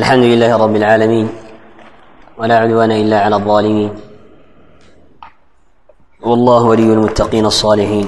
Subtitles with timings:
[0.00, 1.26] الحمد لله رب العالمين
[2.40, 3.90] ولا عدوان إلا على الظالمين.
[6.28, 8.06] والله ولي المتقين الصالحين.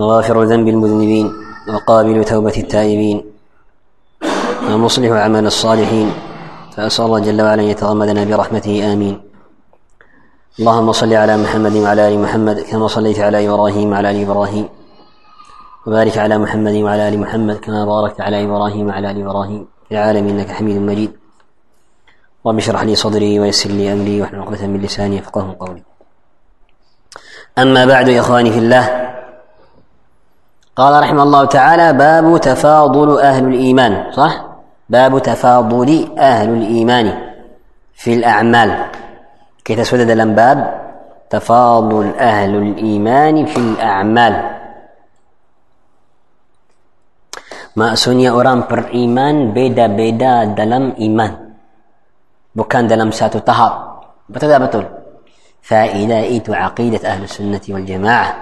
[0.00, 1.26] غافر ذنب المذنبين
[1.72, 3.18] وقابل توبة التائبين.
[4.68, 6.08] ومصلح أعمال الصالحين.
[6.76, 9.16] فأسأل الله جل وعلا أن يتغمدنا برحمته آمين.
[10.60, 14.66] اللهم صل على محمد وعلى آل محمد كما صليت على إبراهيم وعلى آل إبراهيم.
[15.86, 20.38] وبارك على محمد وعلى آل محمد كما باركت على إبراهيم وعلى آل إبراهيم في العالمين
[20.38, 21.12] إنك حميد مجيد.
[22.46, 25.82] رب اشرح لي صدري ويسر لي أمري واحلل عقدة من لساني يفقه قولي.
[27.58, 29.14] أما بعد يا إخواني في الله
[30.76, 34.44] قال رحمه الله تعالى باب تفاضل أهل الإيمان صح؟
[34.90, 37.18] باب تفاضل أهل الإيمان
[37.94, 38.86] في الأعمال.
[39.64, 40.58] كي تسود dalam باب
[41.30, 44.55] تفاضل أهل الإيمان في الأعمال.
[47.76, 51.32] Maksudnya orang beriman beda-beda dalam iman.
[52.56, 54.00] Bukan dalam satu tahap.
[54.32, 54.84] Betul tak betul?
[56.56, 58.32] Aqidat ahlu sunnati wal jamaah.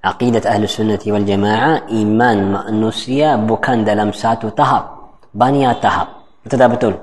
[0.00, 5.12] Aqidat ahlu sunnati wal jamaah iman manusia bukan dalam satu tahap.
[5.36, 6.24] Banyak tahap.
[6.40, 6.94] Betul tak betul?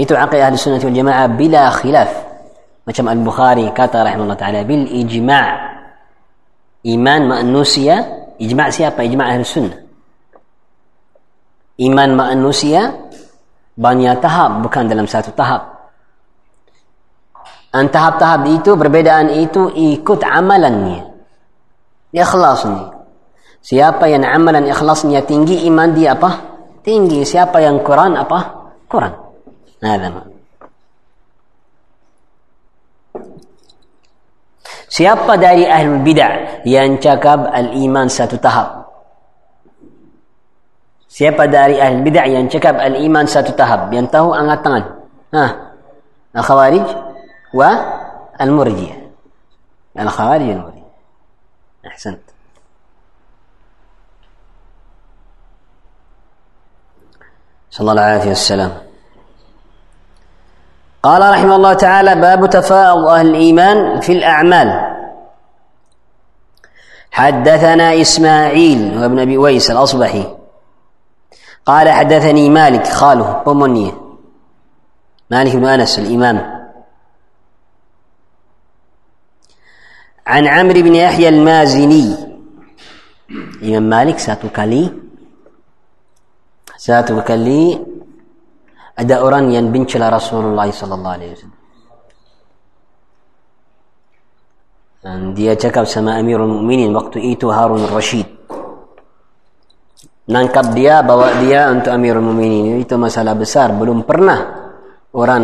[0.00, 2.10] Itu ahlu sunnati wal jamaah bila khilaf.
[2.88, 5.48] Macam Al-Bukhari kata rahimahullah ta'ala bil ijma'
[6.96, 9.04] iman manusia ijma' siapa?
[9.04, 9.83] Ijma' ahlu sunnah
[11.80, 12.94] iman manusia
[13.74, 15.74] banyak tahap bukan dalam satu tahap.
[17.74, 21.10] Dan tahap-tahap itu perbedaan itu ikut amalannya.
[22.14, 22.94] Ikhlasnya.
[23.58, 26.54] Siapa yang amalan ikhlasnya tinggi iman dia apa?
[26.84, 27.24] tinggi.
[27.24, 28.38] Siapa yang Quran apa?
[28.86, 29.12] Quran.
[29.80, 29.96] Nah,
[34.86, 38.83] siapa dari ahli bid'ah yang cakap al-iman satu tahap?
[41.14, 43.86] Siapa dari ahli bid'ah yang cakap al-iman satu tahap?
[43.94, 44.84] Yang tahu angkat tangan.
[45.30, 45.46] Ha.
[46.34, 46.86] Al-Khawarij
[47.54, 47.70] wa
[48.34, 48.98] al-Murjiyah.
[49.94, 50.92] Al-Khawarij wa al-Murjiyah.
[51.86, 52.22] Ahsant.
[57.74, 58.72] صلى الله عليه والسلام
[61.02, 64.68] قال رحمه الله تعالى باب تفاؤل أهل الإيمان في الأعمال
[67.10, 70.43] حدثنا إسماعيل وابن أبي ويس الأصبحي
[71.66, 73.92] قال حدثني مالك خاله أمنية
[75.30, 76.36] مالك بن أنس الإمام.
[80.26, 82.16] عن عمرو بن يحيى المازني.
[83.62, 84.92] الامام مالك ساتوكالي
[86.76, 87.86] ساتوكالي
[88.98, 91.50] أدا أورانيا بنت رسول الله صلى الله عليه وسلم.
[95.04, 98.26] عندي أتكب سما أمير المؤمنين وقت إيتو هارون الرشيد.
[100.29, 104.39] nangkap dia bawa dia untuk Amirul Mukminin itu masalah besar belum pernah
[105.17, 105.43] orang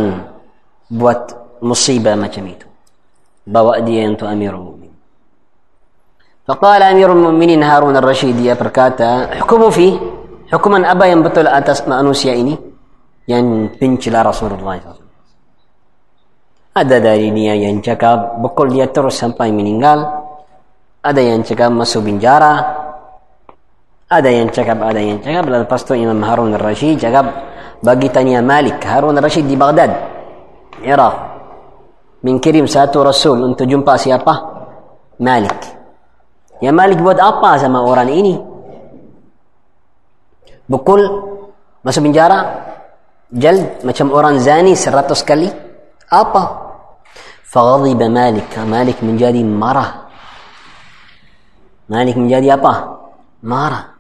[0.92, 1.22] buat
[1.66, 2.68] musibah macam itu
[3.46, 4.86] bawa dia untuk Amirul Mukminin
[6.46, 9.98] فقال أمير المؤمنين هارون الرشيد dia berkata hukumu fi
[10.54, 12.54] hukuman apa yang betul atas manusia ini
[13.26, 15.02] yang pencela Rasulullah SAW
[16.78, 20.06] ada dari dia yang cakap bekul dia terus sampai meninggal
[21.02, 22.79] ada yang cakap masuk penjara
[24.11, 25.47] ada yang cakap ada yang cakap.
[25.47, 27.31] Lepas tu Imam Harun al-Rashid cakap
[27.79, 29.95] bagi tanya Malik Harun al-Rashid di Baghdad
[30.83, 31.31] Iraq
[32.21, 34.35] Kirim satu rasul untuk jumpa siapa?
[35.25, 35.57] Malik.
[36.61, 38.37] Ya Malik buat apa sama orang ini?
[40.69, 41.01] Bukul
[41.81, 42.45] masuk penjara
[43.33, 45.49] jald macam orang zani seratus kali.
[46.13, 46.43] Apa?
[47.49, 48.53] Faghadiba Malik.
[48.69, 50.13] Malik menjadi marah.
[51.89, 53.01] Malik menjadi apa?
[53.41, 54.00] Marah.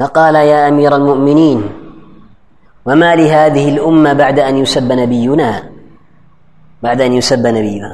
[0.00, 1.60] فقال يا أمير المؤمنين
[2.88, 5.50] وما لهذه الأمة بعد أن يسب نبينا
[6.82, 7.92] بعد أن يسب نبينا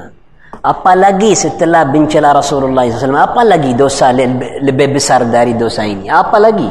[0.67, 6.43] apa lagi setelah bencela Rasulullah SAW apa lagi dosa lebih besar dari dosa ini apa
[6.43, 6.67] lagi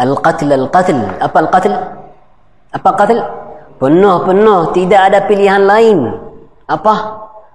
[0.00, 1.72] al-qatl al-qatl apa al-qatl
[2.72, 3.20] apa qatl
[3.76, 6.08] penuh penuh tidak ada pilihan lain
[6.64, 6.94] apa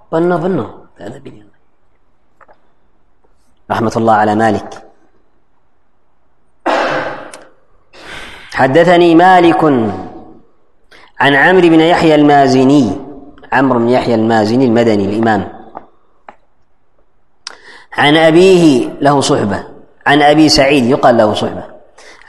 [0.06, 1.66] penuh penuh tidak ada pilihan lain
[3.66, 4.91] rahmatullah ala malik
[8.54, 9.64] حدثني مالك
[11.20, 12.92] عن عمرو بن يحيى المازني
[13.52, 15.48] عمرو بن يحيى المازني المدني الإمام.
[17.92, 19.64] عن أبيه له صحبة
[20.06, 21.64] عن أبي سعيد يقال له صحبة.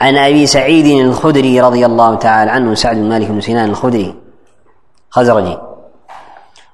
[0.01, 4.15] عن أبي سعيد الخدري رضي الله تعالى عنه سعد بن مالك بن سنان الخدري
[5.09, 5.57] خزرجي.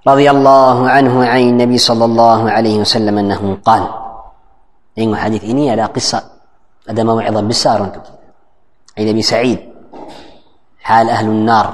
[0.07, 3.90] رضي الله عنه عن النبي صلى الله عليه وسلم أنه قال
[5.00, 6.24] إن حديث إني على قصة
[6.90, 8.19] هذا موعظة بالسار أنتم.
[9.00, 9.60] عيد أبي سعيد.
[10.88, 11.68] حال أهل النار.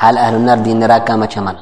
[0.00, 1.56] حال أهل النار دين راكا ما شمل.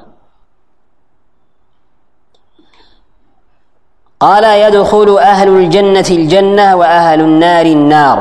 [4.21, 8.19] قال يدخل أهل الجنة الجنة وأهل النار النار.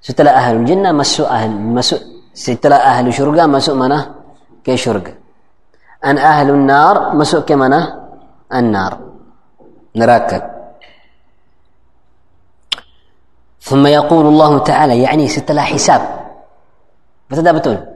[0.00, 1.96] ستلا أهل الجنة مسو أهل مسو
[2.34, 4.02] ستلا أهل شرقة مسو منه
[4.64, 5.14] كشرقة
[6.04, 7.82] أن أهل النار مسو كمنه
[8.54, 8.92] النار.
[9.96, 10.57] نراكك
[13.68, 16.00] ثم يقول الله تعالى يعني ست لا حساب
[17.30, 17.86] متى دابتون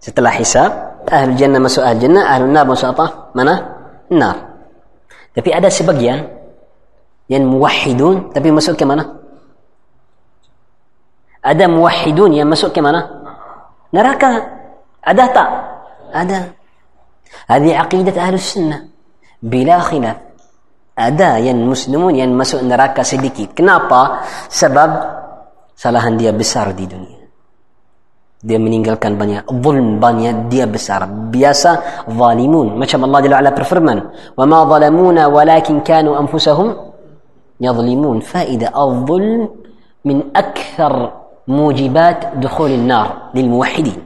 [0.00, 0.70] ست لا حساب
[1.12, 3.76] أهل الجنة ما أهل الجنة أهل النار ما سؤال منا
[4.12, 4.36] النار
[5.36, 6.28] تبي أدا سبقيان
[7.30, 9.16] ين موحدون تبي ما سؤال كمانا
[11.44, 13.00] أدا موحدون ين ما سؤال كمانا
[13.94, 14.22] نراك
[15.04, 15.44] أدا طا
[16.12, 16.52] أدا
[17.48, 18.88] هذه عقيدة أهل السنة
[19.42, 20.16] بلا خلاف
[20.96, 23.52] ada yang muslimun yang masuk neraka sedikit.
[23.52, 24.24] Kenapa?
[24.48, 24.90] Sebab
[25.76, 27.20] salahan dia besar di dunia.
[28.40, 31.04] Dia meninggalkan banyak zulm banyak dia besar.
[31.08, 32.80] Biasa zalimun.
[32.80, 33.98] Macam Allah Jalla Ala berfirman,
[34.36, 36.72] "Wa ma zalamuna walakin kanu anfusahum
[37.60, 39.52] yadhlimun." Faida az-zulm
[40.08, 41.12] min akthar
[41.44, 44.00] mujibat dukhul an-nar lil muwahhidin.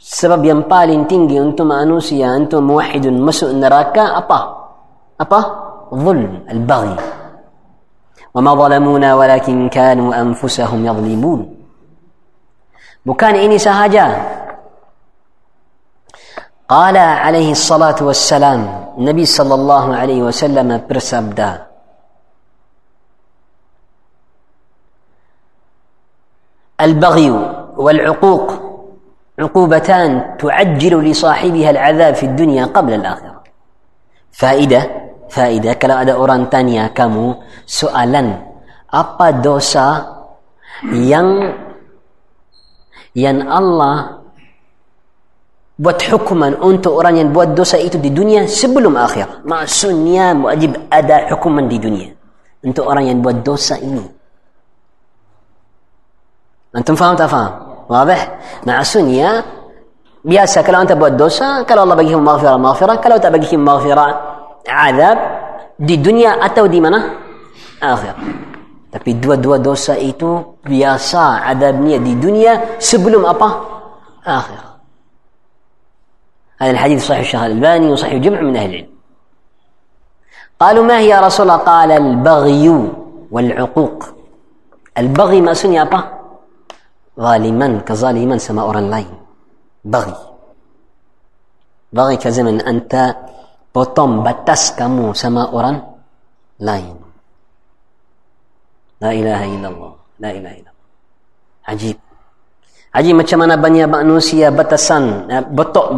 [0.00, 4.59] Sebab yang paling tinggi untuk manusia, untuk muwahhidun masuk neraka apa?
[5.20, 5.40] Apa
[5.92, 6.96] ظلم البغي.
[8.30, 11.40] وما ظلمونا ولكن كانوا أنفسهم يظلمون.
[13.04, 14.06] bukan ini sahaja
[16.70, 21.66] قال عليه الصلاة والسلام النبي صلى الله عليه وسلم bersabda
[26.78, 27.30] البغي
[27.74, 28.46] والعقوق
[29.38, 33.42] عقوبتان تعجل لصاحبها العذاب في الدنيا قبل الآخرة.
[34.32, 38.34] فائدة faedah kalau ada orang tanya kamu soalan
[38.90, 40.02] apa dosa
[40.90, 41.54] yang
[43.14, 44.20] yang Allah
[45.80, 49.46] buat hukuman untuk orang yang buat dosa itu di dunia sebelum akhir?
[49.48, 52.10] Maksudnya wajib ada hukuman di dunia
[52.60, 54.04] untuk orang yang buat dosa ini.
[56.76, 57.50] Antum faham tak faham?
[57.90, 58.20] Wabih.
[58.62, 59.42] Maksudnya
[60.22, 62.96] biasa kalau anda buat dosa kalau Allah bagi maghfirah maghfirah.
[63.02, 64.29] Kalau tak bagi maghfirah
[64.66, 65.18] azab
[65.80, 66.98] di dunia atau di mana
[67.80, 68.14] akhir
[68.90, 73.48] tapi dua-dua dosa itu biasa adabnya di dunia sebelum apa
[74.26, 74.70] akhir
[76.60, 78.92] هذا الحديث صحيح الشيخ الألباني وصحيح جمع من أهل العلم
[80.60, 82.66] قالوا ما هي يا رسول الله قال البغي
[83.32, 83.98] والعقوق
[84.92, 86.20] البغي ما سني apa
[87.16, 89.12] zaliman kezaliman sama orang lain
[89.80, 90.16] bagi
[91.92, 93.16] bagi ke zaman anta
[93.70, 95.78] potong batas kamu sama orang
[96.60, 96.96] lain.
[99.00, 99.92] La ilaha illallah.
[100.20, 100.88] La ilaha illallah.
[101.70, 101.96] Ajib.
[102.90, 105.94] Ajib macam mana banyak manusia batasan betok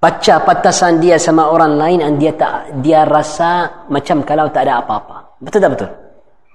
[0.00, 4.80] baca batasan dia sama orang lain dan dia tak dia rasa macam kalau tak ada
[4.80, 5.36] apa-apa.
[5.44, 5.90] Betul tak betul?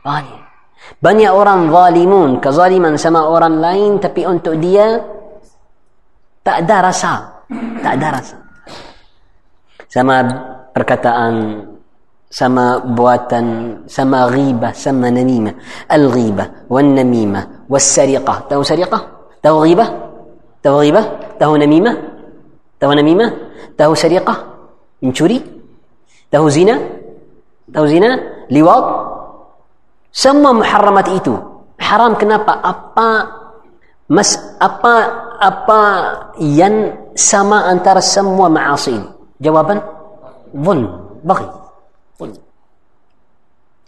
[0.02, 0.42] Banyak.
[1.00, 4.98] Banyak orang zalimun, kezaliman sama orang lain tapi untuk dia
[6.42, 7.14] tak ada rasa.
[7.86, 8.49] Tak ada rasa.
[10.70, 11.66] Perkataan,
[12.30, 13.46] sama buatan,
[13.90, 15.58] sama ghibah, sama namimah.
[15.90, 18.46] Al-ghibah, wal-namimah, wal-sariqah.
[18.46, 19.02] Tahu sariqah?
[19.42, 19.90] Tahu ghibah?
[20.62, 21.06] Tahu ghibah?
[21.42, 21.96] Tahu namimah?
[22.78, 23.30] Tahu namimah?
[23.74, 24.38] Tahu sariqah?
[25.02, 25.42] Mencuri?
[26.30, 26.78] Tahu zina?
[27.74, 28.10] Tahu zina?
[28.54, 28.86] Liwat?
[30.14, 31.34] Semua muharramat itu
[31.82, 32.62] haram kenapa?
[32.62, 33.10] Apa
[34.10, 34.94] mas apa
[35.38, 35.82] apa
[36.42, 39.19] yang sama antara semua maasi ini?
[39.42, 39.76] جوابا
[40.58, 40.88] ظلم
[41.24, 41.48] بغي.
[42.20, 42.38] ظلم.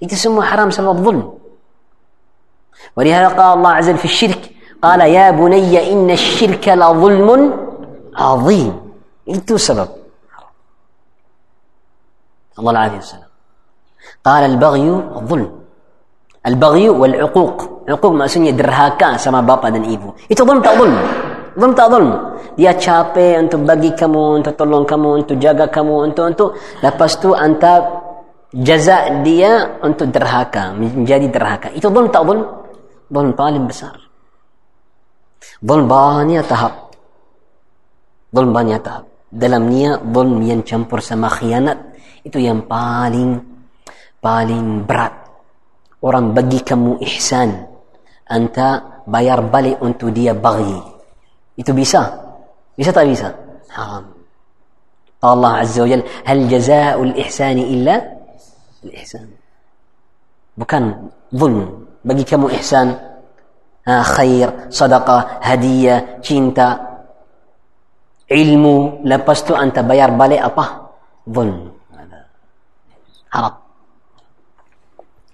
[0.01, 1.33] يسموه حرام سبب ظلم.
[2.97, 4.41] ولهذا قال الله عز وجل في الشرك
[4.81, 7.29] قال يا بني إن الشرك لظلم
[8.15, 8.73] عظيم.
[9.29, 9.89] انتو سبب.
[12.59, 13.31] الله العافية والسلام
[14.25, 14.87] قال البغي
[15.19, 15.51] الظلم
[16.45, 17.57] البغي والعقوق.
[17.89, 20.09] عقوق ما سنيا درهاكا سما بابا دن إيفو.
[20.29, 20.97] يتظلم ظلم.
[21.51, 22.09] Zulm tak zulm?
[22.55, 27.35] Dia capek untuk bagi kamu, untuk tolong kamu, untuk jaga kamu, untuk untuk lepas tu
[27.35, 28.01] anta
[28.55, 31.67] jaza dia untuk derhaka, menjadi derhaka.
[31.75, 32.43] Itu zulm tak zulm?
[33.11, 33.95] Zulm paling besar.
[35.59, 36.95] Zulm banyak tahap.
[38.31, 39.05] Zulm banyak tahap.
[39.31, 41.79] Dalam niat zulm yang campur sama khianat
[42.27, 43.39] itu yang paling
[44.21, 45.15] paling berat
[46.03, 47.65] orang bagi kamu ihsan
[48.27, 50.90] anta bayar balik untuk dia bagi
[51.61, 52.09] itu bisa
[52.73, 53.29] bisa tak bisa
[53.69, 54.09] haram
[55.21, 58.01] Allah Azza wa Jal hal jazaa'ul ihsani illa
[58.81, 59.29] al-ihsan
[60.57, 62.97] bukan zulm bagi kamu ihsan
[63.85, 66.81] ha, khair sedekah hadiah cinta
[68.25, 70.65] ilmu lepas tu anda bayar balik apa
[71.29, 71.69] zulm
[73.29, 73.61] haram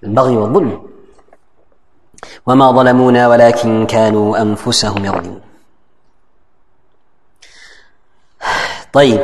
[0.03, 0.81] البغي والظلم
[2.47, 5.46] وما ظلمونا ولكن كانوا انفسهم يظلمون
[8.97, 9.19] طيب.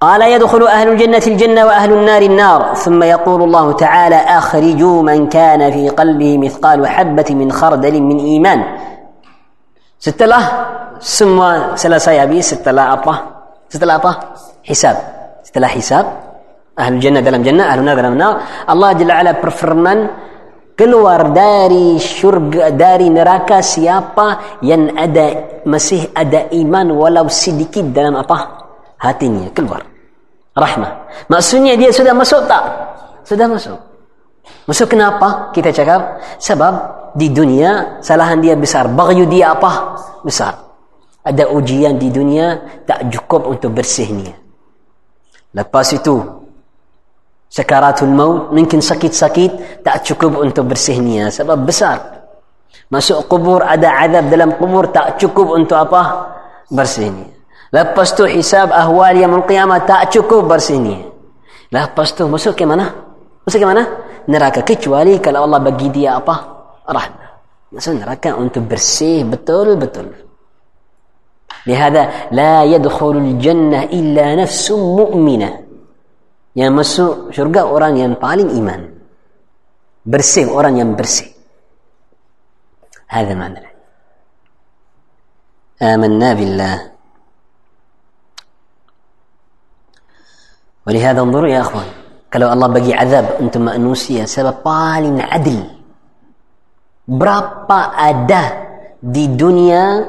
[0.00, 2.74] قال يدخل أهل الجنة الجنة وأهل النار النار.
[2.74, 8.60] ثم يقول الله تعالى أخرجوا من كان في قلبه مثقال حبة من خردل من إيمان.
[9.98, 10.40] ستة لا
[11.02, 11.38] ثم
[11.82, 13.14] ثلاثة يبي ستة لا أبا
[13.68, 14.12] ستة لا أبا
[14.68, 14.96] حساب
[15.42, 16.06] ستة لا حساب
[16.78, 18.34] أهل الجنة دلم جنة أهل النار دلم نار
[18.70, 19.98] الله جل وعلا برفرمن
[20.76, 28.68] keluar dari syurga dari neraka siapa yang ada masih ada iman walau sedikit dalam apa?
[29.00, 29.82] Hatinya keluar.
[30.52, 30.92] Rahmah.
[31.32, 32.64] Maksudnya dia sudah masuk tak?
[33.24, 33.76] Sudah masuk.
[34.68, 35.50] Masuk kenapa?
[35.52, 36.20] Kita cakap.
[36.40, 36.74] Sebab
[37.16, 38.88] di dunia salahan dia besar.
[38.88, 39.96] Bagyu dia apa?
[40.24, 40.56] Besar.
[41.26, 42.56] Ada ujian di dunia
[42.86, 44.32] tak cukup untuk bersihnya.
[45.56, 46.20] Lepas itu
[47.50, 49.52] سكرات الموت ممكن سكيت سكيت
[49.84, 52.00] تأت شكوب أنتو برسهنية سبب بسار.
[52.90, 56.26] ما سوء قبور أدا عذاب دلم قبور تأت شكوب أنتو أباه
[56.70, 57.36] برسهنية
[57.72, 61.12] لبستو حساب أهوال يوم القيامة تأت شكوب برسهنية
[61.72, 62.82] لبستو ما سوء كمانا؟
[63.42, 63.86] ما سوء كمانا؟
[64.28, 66.40] نراك كتوالي كلا الله بقي دي أباه.
[66.90, 67.26] رحمة.
[67.72, 70.06] ما سوء نراك أنتو برسيه بطل بطل
[71.66, 75.65] لهذا لا يدخل الجنة إلا نفس مؤمنة.
[76.56, 78.96] Yang masuk syurga orang yang paling iman
[80.08, 81.36] bersih orang yang bersih
[83.06, 83.62] هذا معنى
[85.82, 86.76] آمنا بالله
[90.86, 91.88] ولهذا انظروا يا اخوان
[92.26, 95.62] kalau Allah bagi azab untuk manusia sebab paling adil
[97.06, 98.42] berapa ada
[98.98, 100.02] di dunia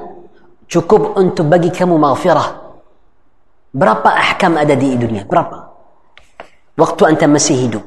[0.66, 2.50] cukup untuk bagi kamu maghfirah
[3.78, 5.67] berapa ahkam ada di dunia berapa
[6.78, 7.84] waktu anda masih hidup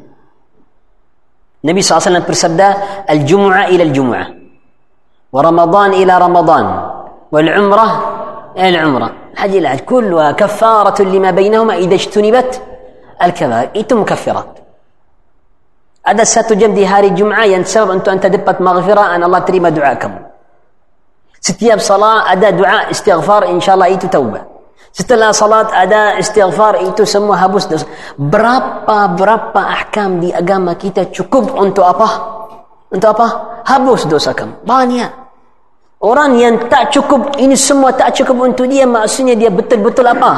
[1.61, 2.68] Nabi SAW bersabda
[3.04, 4.26] Al-Jum'ah ila Al-Jum'ah
[5.30, 6.64] Wa Ramadan ila Ramadan
[7.30, 7.92] Wal Umrah
[8.56, 12.62] ila Al-Umrah الحج إلى كلها كفارة لما بينهما إذا اجتنبت
[13.23, 14.61] الكبائر itu mukaffirat
[16.04, 19.73] ada satu jam di hari Jumaat yang sebab untuk anda dapat maghfirah dan Allah terima
[19.73, 20.20] doa kamu
[21.40, 24.44] setiap salat ada doa istighfar insyaallah itu taubat
[24.90, 27.66] setelah salat ada istighfar itu semua habis.
[28.18, 32.09] Berapa berapa ahkam di agama kita cukup untuk apa?
[32.90, 33.26] Untuk apa?
[33.62, 34.66] Habis dosa kamu.
[34.66, 35.11] Banyak.
[36.00, 40.30] Orang yang tak cukup ini semua tak cukup untuk dia maksudnya dia betul-betul apa?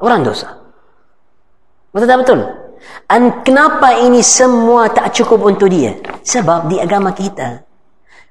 [0.00, 0.48] Orang dosa.
[1.92, 2.40] Betul tak betul?
[3.10, 5.92] Dan kenapa ini semua tak cukup untuk dia?
[6.22, 7.58] Sebab di agama kita,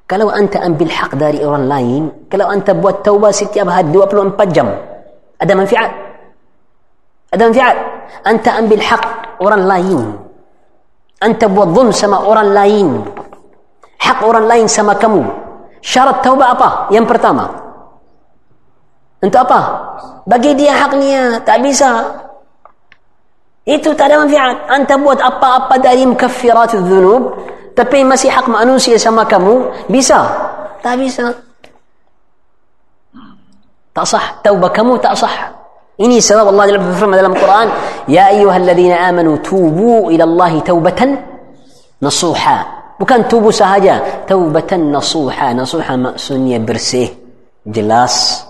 [0.09, 4.71] kalau anda ambil hak dari orang lain, kalau anda buat taubat setiap hari 24 jam,
[5.39, 5.91] ada manfaat?
[7.31, 7.77] Ada manfaat?
[8.27, 9.03] Anda ambil hak
[9.39, 9.99] orang lain.
[11.19, 12.87] Anda buat zulm sama orang lain.
[13.99, 15.23] Hak orang lain sama kamu.
[15.79, 16.69] Syarat taubat apa?
[16.91, 17.47] Yang pertama.
[19.19, 19.59] Untuk apa?
[20.27, 21.43] Bagi dia haknya.
[21.43, 22.07] Tak bisa.
[23.67, 24.57] Itu tak ada manfaat.
[24.71, 27.37] Anda buat apa-apa dari mukaffirat dzunub,
[27.75, 30.25] tapi masih hak manusia sama kamu, bisa?
[30.79, 31.48] Tak bisa.
[34.05, 34.39] Sah.
[34.43, 35.55] Taubah kamu tak sah.
[35.99, 37.67] Ini sebab Allah Jalla berfirman dalam Quran,
[38.07, 41.19] "Ya ayyuhalladzina amanu tubu ila Allah taubatan
[41.99, 45.55] nasuha." Bukan tubuh sahaja, taubatan nasuha.
[45.55, 47.11] Nasuha maksudnya bersih,
[47.67, 48.43] jelas,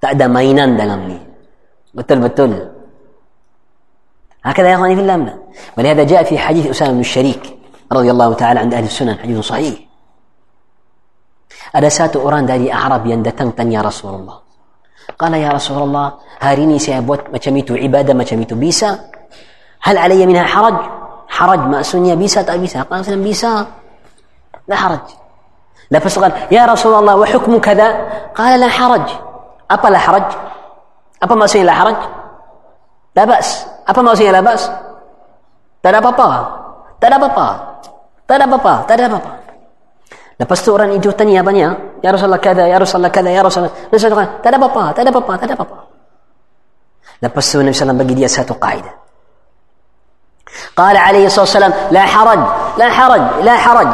[0.00, 1.18] tak ada mainan dalam ni.
[1.92, 2.78] Betul-betul.
[4.48, 5.38] هكذا يا اخواني في الله
[5.78, 7.42] ولهذا جاء في حديث اسامه بن الشريك
[7.92, 9.76] رضي الله تعالى عند أهل السنن حديث صحيح
[11.68, 14.40] ada satu orang dari Arab yang datang tanya Rasulullah
[15.18, 18.98] قال يا رسول الله هاريني سيبوت ما شميتو عبادة ما شميتو بيسا.
[19.82, 20.74] هل علي منها حرج؟
[21.28, 23.66] حرج ما أسوني بيسا طيب تأبيسا قال مثلا بيسا.
[24.68, 25.06] لا حرج.
[25.90, 27.88] لا قال يا رسول الله وحكم كذا؟
[28.34, 29.08] قال لا حرج.
[29.70, 30.28] أبا لا حرج؟
[31.22, 31.96] أبا ما أسوني لا حرج؟
[33.16, 33.66] لا بأس.
[33.88, 34.70] أبا ما أسوني لا بأس؟
[35.82, 36.58] تدا بابا
[37.00, 37.48] تدا بابا
[38.28, 39.30] تدا بابا تدا بابا, تدا بابا.
[40.38, 42.02] Lepas tu orang itu tanya banyak.
[42.02, 43.74] Ya Rasulullah kada, ya Rasulullah kada, ya Rasulullah.
[43.90, 45.78] Nabi SAW tak ada apa-apa, tak ada apa-apa, tak ada apa-apa.
[47.18, 48.94] Lepas tu Nabi SAW bagi dia satu kaidah.
[50.76, 52.40] قال عليه الصلاة والسلام لا حرج
[52.78, 53.88] لا حرج لا حرج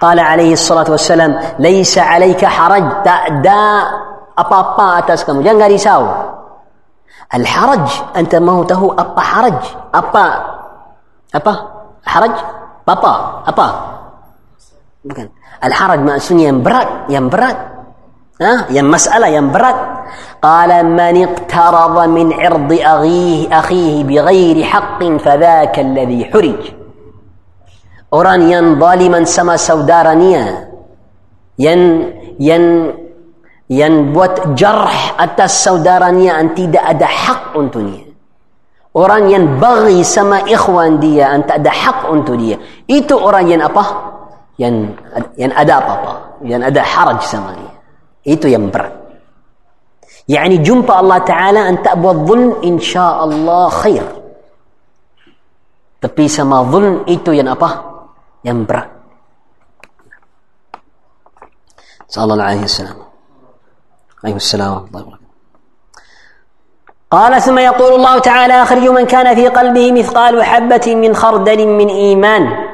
[0.00, 3.62] قال عليه الصلاة والسلام ليس عليك حرج tak ada
[4.36, 6.02] apa-apa atas kamu jangan risau
[7.34, 9.60] الحرج أنت ما هو تهو أبا حرج
[9.94, 10.26] أبا
[11.34, 11.54] أبا
[12.06, 12.34] حرج
[12.86, 13.14] بابا
[13.48, 13.97] أبا
[15.06, 15.30] bukan
[15.62, 17.58] al-haraj maksudnya yang berat yang berat
[18.42, 19.78] ha yang masalah yang berat
[20.42, 26.62] qala man iqtarada min 'irdi akhihi akhihi bighairi haqqin fadhaka alladhi hurij
[28.10, 30.66] orang yang zaliman sama saudaranya
[31.58, 32.94] yang yang
[33.68, 38.08] yang buat jarh atas saudaranya yang tidak ada hak untuknya
[38.96, 42.56] orang yang bagi sama ikhwan dia yang tak ada hak untuk dia
[42.88, 43.84] itu orang yang apa
[44.58, 44.92] yang
[45.38, 46.12] yang ada apa-apa
[46.42, 47.74] yang ada haraj sama dia
[48.34, 48.92] itu yang berat
[50.28, 54.04] يعني jumpa Allah Ta'ala أن buat zulm insya Allah khair
[56.02, 57.86] tapi sama zulm itu yang apa
[58.44, 58.98] yang berat
[62.08, 62.96] وسلم عليه السلام
[64.24, 65.28] ورحمة الله وبركاته
[67.10, 71.88] قال ثم يقول الله تعالى أخرج من كان في قلبه مثقال حبة من خردل من
[71.88, 72.67] إيمان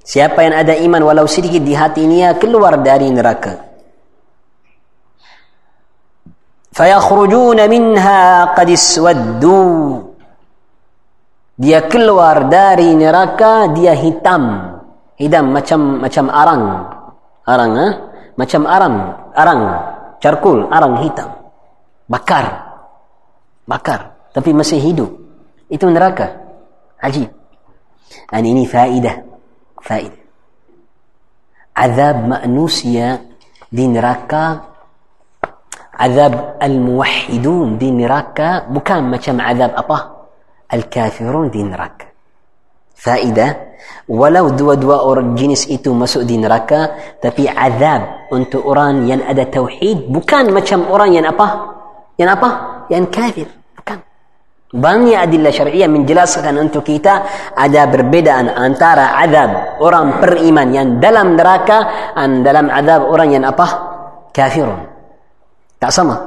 [0.00, 3.68] Siapa yang ada iman walau sedikit di hatinya keluar dari neraka.
[6.72, 9.60] Fayakhrujuna minha qad iswaddu.
[11.60, 14.72] Dia keluar dari neraka dia hitam.
[15.20, 16.64] Hitam macam macam arang.
[17.44, 17.92] Arang ah,
[18.40, 18.96] macam arang,
[19.36, 19.60] arang,
[20.22, 21.28] charcoal, arang hitam.
[22.08, 22.72] Bakar.
[23.68, 25.10] Bakar, tapi masih hidup.
[25.68, 26.40] Itu neraka.
[26.96, 27.28] Ajib.
[28.30, 29.29] Dan ini faedah
[29.82, 30.20] فائدة
[31.76, 33.20] عذاب مأنوسيا
[33.72, 34.60] دين راكا
[35.94, 39.98] عذاب الموحدون دين راكا بكام ما كم عذاب أبا؟
[40.74, 42.06] الكافرون دين راكا
[42.94, 43.56] فائدة
[44.08, 46.96] ولو دوا دوا أور جنس إتو دين راكا.
[47.22, 50.12] تبي عذاب أنت أوران ين أدا توحيد.
[50.12, 51.48] بكام ما كم أوران ين أبا؟
[52.18, 52.50] ين أبا؟
[52.90, 53.59] ين كافر.
[54.70, 57.26] Banyak adillah syariah menjelaskan untuk kita
[57.58, 63.66] ada perbedaan antara azab orang beriman yang dalam neraka dan dalam azab orang yang apa?
[64.30, 64.78] Kafirun.
[65.74, 66.22] Tak sama.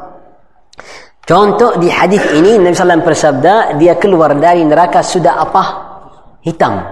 [1.23, 5.63] Contoh di hadis ini Nabi SAW bersabda dia keluar dari neraka sudah apa?
[6.43, 6.83] Hitam.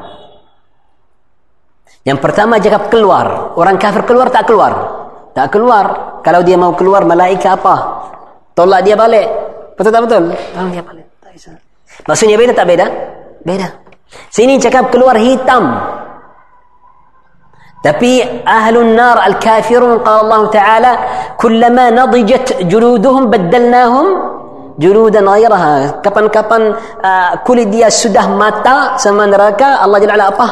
[2.08, 3.60] Yang pertama cakap keluar.
[3.60, 4.72] Orang kafir keluar tak keluar?
[5.36, 5.86] Tak keluar.
[6.24, 7.76] Kalau dia mau keluar malaikat apa?
[8.56, 9.28] Tolak dia balik.
[9.76, 10.24] Betul tak betul?
[10.32, 11.08] Tolak dia balik.
[12.08, 12.86] Maksudnya beda tak beda?
[13.44, 13.68] Beda.
[14.32, 15.72] Sini cakap keluar hitam.
[17.82, 20.92] Tapi ahlun nar al-kafirun qala Allah Ta'ala
[21.42, 24.06] kullama nadijat juluduhum baddalnahum
[24.78, 26.04] juludan ghairaha.
[26.06, 30.48] Kapan-kapan uh, kulit dia sudah mata sama neraka Allah Jalla apa?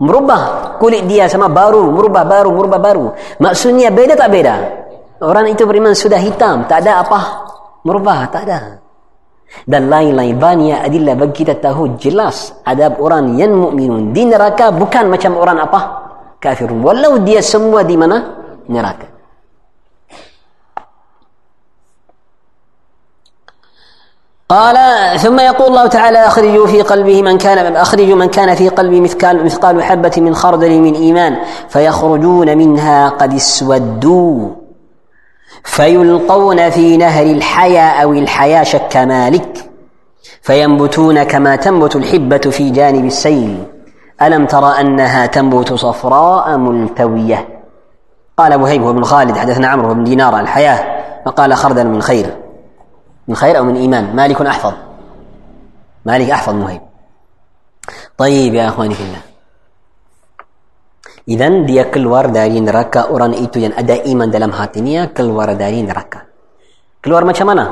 [0.00, 0.40] Merubah
[0.80, 3.06] kulit dia sama baru, merubah baru, merubah baru.
[3.36, 4.54] Maksudnya beda tak beda?
[5.20, 7.20] Orang itu beriman sudah hitam, tak ada apa?
[7.84, 8.80] Merubah, tak ada
[9.66, 15.10] dan lain-lain banyak adillah bagi kita tahu jelas adab orang yang mukminun di neraka bukan
[15.10, 15.80] macam orang apa
[16.38, 18.16] kafir walau dia semua di mana
[18.70, 19.10] neraka
[24.50, 24.76] قال
[25.22, 29.44] ثم يقول الله تعالى أخرجوا في قلبه من كان أخرجوا من كان في قلبه مثقال
[29.44, 31.36] مثقال حبة من خردل من إيمان
[31.68, 34.48] فيخرجون منها قد اسودوا
[35.64, 39.70] فيلقون في نهر الحياة أو الحياة شك مالك
[40.42, 43.64] فينبتون كما تنبت الحبة في جانب السيل.
[44.22, 47.48] ألم ترى أنها تنبت صفراء ملتوية؟
[48.36, 52.36] قال وهيب بن خالد حدثنا عمرو بن دينار الحياة فقال خردل من خير.
[53.28, 54.72] من خير أو من إيمان؟ مالك أحفظ.
[56.04, 56.80] مالك أحفظ مهيب
[58.18, 59.29] طيب يا أخواني في الله.
[61.28, 66.24] Idan dia keluar dari neraka orang itu yang ada iman dalam hatinya keluar dari neraka.
[67.04, 67.64] Keluar macam mana?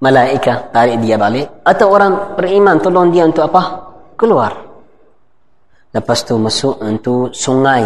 [0.00, 3.62] Malaika tarik dia balik atau orang beriman tolong dia untuk apa?
[4.16, 4.52] Keluar.
[5.92, 7.84] Lepas tu masuk untuk sungai.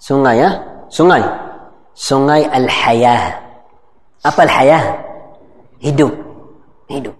[0.00, 0.50] Sungai ya?
[0.88, 1.20] Sungai.
[1.92, 3.22] Sungai Al-Hayah.
[4.24, 4.84] Apa Al-Hayah?
[5.84, 6.12] Hidup.
[6.88, 7.16] Hidup.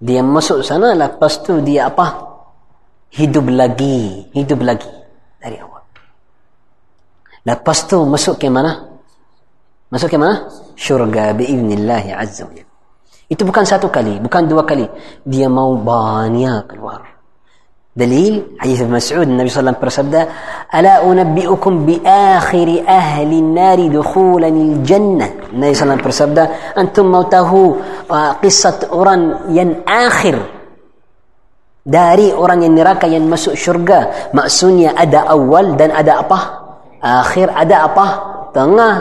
[0.00, 2.36] Dia masuk sana lepas tu dia apa?
[3.16, 4.28] Hidup lagi.
[4.36, 4.99] Hidup lagi.
[5.40, 5.80] Dari awal.
[7.40, 8.84] Lepas tu masuk ke mana?
[9.88, 10.44] Masuk ke mana?
[10.76, 12.52] Syurga biiznillah azza wa
[13.30, 14.84] Itu bukan satu kali, bukan dua kali.
[15.24, 17.10] Dia mau banyak keluar.
[17.90, 20.20] Dalil hadis Mas'ud Nabi sallallahu alaihi wasallam bersabda,
[20.70, 26.42] "Ala unabbiukum bi akhir ahli an-nar dukhulan al-jannah." Nabi sallallahu alaihi bersabda,
[26.78, 30.59] "Antum mau tahu uh, kisah orang yang akhir
[31.84, 36.38] dari orang yang neraka yang masuk syurga maksudnya ada awal dan ada apa?
[37.00, 38.06] Akhir ada apa?
[38.52, 38.94] Tengah.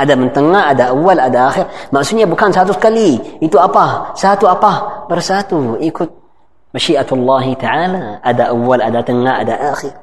[0.00, 1.68] Ada mentengah ada awal ada akhir.
[1.92, 4.16] Maksudnya bukan satu kali itu apa?
[4.16, 5.04] Satu apa?
[5.06, 5.76] Bersatu.
[5.76, 6.08] Ikut
[6.72, 8.18] masyiatullah taala.
[8.24, 9.94] Ada awal ada tengah ada akhir.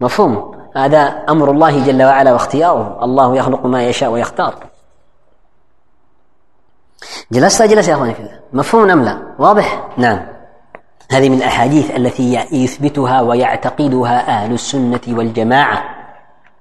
[0.00, 2.30] مفهوم هذا امر الله wa وعلا
[3.00, 4.75] Allah الله ma yasha wa yakhtar.
[7.32, 8.40] جلست جلس يا أخواني في الله.
[8.52, 10.26] مفهوم أم لا؟ واضح؟ نعم.
[11.10, 15.84] هذه من الأحاديث التي يثبتها ويعتقدها أهل السنة والجماعة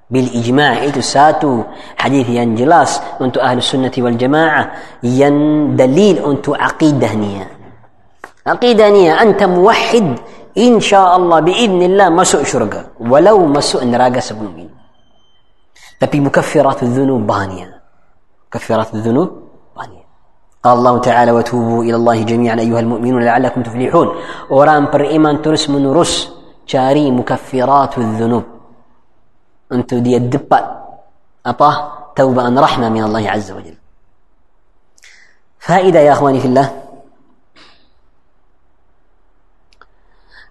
[0.10, 0.82] بالإجماع.
[0.82, 1.64] إيتو ساتو
[1.98, 4.72] حديث ينجلاس أنتو أهل السنة والجماعة.
[5.04, 7.48] ين دليل أنتو عقيدة نية.
[8.48, 9.22] عقيدة نية.
[9.22, 10.20] أنت موحد
[10.58, 14.70] إن شاء الله بإذن الله مسوء شرقة ولو مسوء نراقة سبنين
[16.00, 17.82] tapi مكفرات الذنوب بانية
[18.48, 19.30] مكفرات الذنوب؟
[20.66, 24.08] قال الله تعالى وتوبوا إلى الله جميعا أيها المؤمنون لعلكم تفلحون.
[24.50, 26.34] ورام بر إيمان ترس من رس
[26.66, 28.46] شاري مكفرات الذنوب.
[29.72, 30.60] أنتو دي الدبة.
[31.46, 31.76] أطاه
[32.16, 33.78] توبة أن رحمة من الله عز وجل.
[35.60, 36.68] فائدة يا أخواني في الله.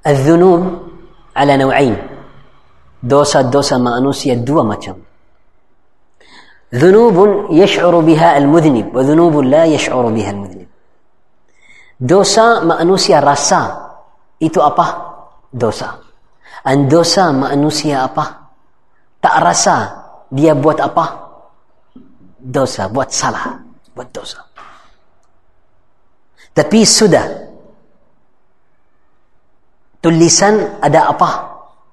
[0.07, 0.63] الذنوب
[1.37, 1.97] على نوعين
[3.03, 4.75] دوسا دوسا ما أنوسي الدوة ما
[6.75, 10.65] ذنوب يشعر بها المذنب وذنوب لا يشعر بها المذنب
[11.95, 13.95] dosa manusia rasa
[14.43, 15.15] itu apa
[15.55, 16.03] dosa
[16.67, 18.51] dan dosa manusia apa
[19.23, 19.77] tak rasa
[20.27, 21.07] dia buat apa
[22.43, 23.55] dosa buat salah
[23.95, 24.43] buat dosa
[26.51, 27.25] tapi sudah
[30.03, 31.31] tulisan ada apa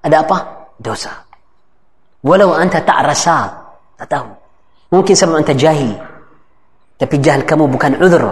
[0.02, 0.38] ada apa
[0.82, 1.14] dosa
[2.26, 3.48] walau anta tak rasa
[3.96, 4.41] tak tahu
[4.92, 5.96] Mungkin sebab anda jahil.
[7.00, 8.24] Tapi jahil kamu bukan udhur.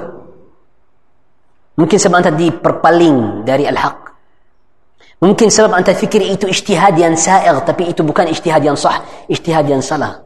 [1.80, 4.12] Mungkin sebab anda diperpaling dari al-haq.
[5.24, 7.64] Mungkin sebab anda fikir itu ijtihad yang sa'ir.
[7.64, 9.00] Tapi itu bukan ijtihad yang sah.
[9.28, 10.20] Ijtihad yang salah.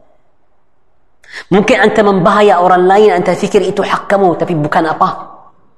[1.51, 3.09] Mungkin anda membahaya orang lain.
[3.23, 4.35] Anda fikir itu hak kamu.
[4.35, 5.09] Tapi bukan apa?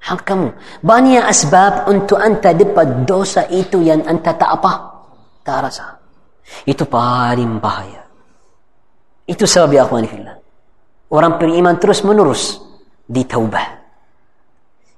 [0.01, 0.47] Hak kamu.
[0.81, 4.73] Banyak asbab untuk anda dapat dosa itu yang anda tak apa?
[5.45, 5.97] Tak rasa.
[6.65, 8.05] Itu paling bahaya.
[9.25, 10.46] Itu sebab ya akhwani fillah.
[11.11, 12.59] Orang beriman terus menerus
[13.07, 13.77] di taubah.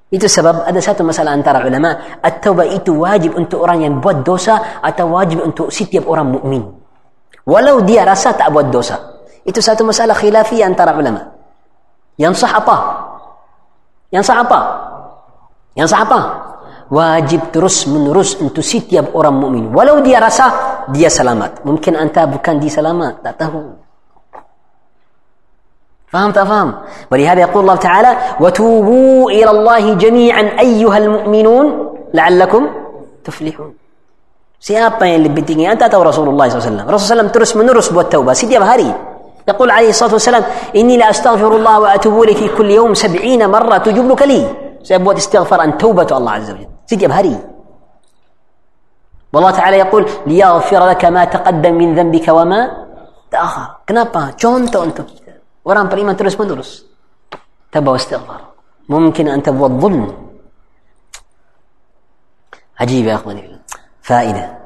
[0.09, 4.81] Itu sebab ada satu masalah antara ulama, at-taubah itu wajib untuk orang yang buat dosa
[4.81, 6.65] atau wajib untuk setiap orang mukmin.
[7.45, 9.21] Walau dia rasa tak buat dosa.
[9.45, 11.29] Itu satu masalah khilafi antara ulama.
[12.17, 12.77] Yang sah apa?
[14.09, 14.59] Yang sah apa?
[15.77, 16.19] Yang sah apa?
[16.89, 19.65] Wajib terus menerus untuk setiap orang mukmin.
[19.69, 20.49] Walau dia rasa
[20.89, 21.61] dia selamat.
[21.61, 23.88] Mungkin anta bukan di selamat, tak tahu.
[26.09, 26.73] فهمت؟ أفهم.
[27.11, 31.65] ولهذا يقول الله تعالى وتوبوا إلى الله جميعا أيها المؤمنون
[32.13, 32.63] لعلكم
[33.23, 33.71] تفلحون.
[34.59, 35.63] Siapa yang lebih tinggi?
[35.63, 36.83] Anta atau Rasulullah SAW?
[36.83, 38.91] Rasulullah SAW terus menerus buat taubat setiap hari.
[39.49, 40.43] يقول عليه الصلاة والسلام
[40.75, 44.05] إني لا أستغفر الله وأتوب إليه في كل يوم سبعين مرة تجب
[45.03, 47.35] buat istighfar an taubat Allah Azza wa Jalla setiap hari
[49.33, 52.61] والله تعالى يقول ليغفر لك ما تقدم من ذنبك وما
[53.31, 53.85] تأخر.
[53.89, 55.05] kenapa contoh untuk
[55.69, 56.81] Orang beriman terus menerus.
[57.69, 58.57] Tabah istighfar.
[58.89, 60.29] Mungkin anta buat zulm.
[62.79, 63.59] عجيب يا اخواني
[64.01, 64.57] فائده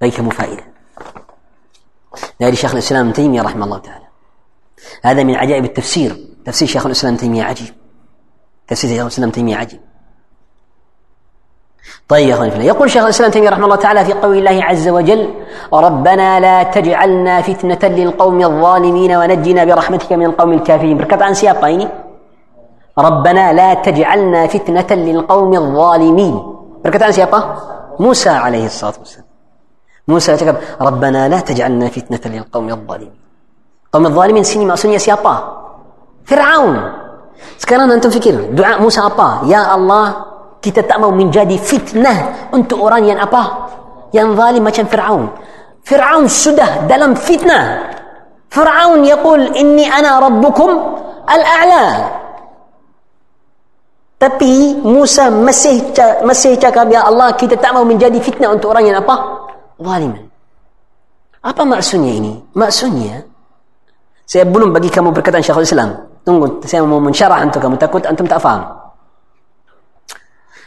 [0.00, 0.64] بيك مو فائده
[2.42, 4.04] ذلك شيخ الاسلام ابن تيميه رحمه الله تعالى
[5.02, 7.74] هذا من عجائب التفسير تفسير شيخ الاسلام ابن تيميه عجيب
[8.68, 9.80] تفسير شيخ الاسلام ابن تيميه عجيب
[12.08, 15.22] طيب يا يقول شيخ الإسلام تيمية رحمه الله تعالى في قول الله عز وجل
[15.72, 20.96] ربنا لا تجعلنا فتنة للقوم الظالمين ونجنا برحمتك من القوم الكافرين.
[20.98, 21.88] بركت عن سياقين.
[22.98, 26.34] ربنا لا تجعلنا فتنة للقوم الظالمين.
[26.84, 27.40] بركت عن سياقه.
[28.00, 29.26] موسى عليه الصلاة والسلام.
[30.08, 33.20] موسى يتكلم ربنا لا تجعلنا فتنة للقوم الظالمين.
[33.92, 35.34] قوم الظالمين سيني سنيا سياقه.
[36.24, 37.04] فرعون.
[37.60, 40.33] sekarang antum fikir doa Musa apa ya Allah
[40.64, 43.68] kita tak mau menjadi fitnah untuk orang yang apa?
[44.16, 45.24] Yang zalim macam Fir'aun.
[45.84, 47.92] Fir'aun sudah dalam fitnah.
[48.48, 50.72] Fir'aun yaqul inni ana rabbukum
[51.28, 51.84] al-a'la.
[54.16, 55.84] Tapi Musa masih
[56.24, 59.44] masih cakap ya Allah kita tak mau menjadi fitnah untuk orang yang apa?
[59.76, 60.32] Zaliman
[61.44, 62.32] apa maksudnya ini?
[62.56, 63.20] Maksudnya
[64.24, 65.92] saya belum bagi kamu perkataan Syekhul Islam.
[66.24, 67.76] Tunggu saya mau mensyarah untuk kamu.
[67.76, 68.83] Takut antum tak faham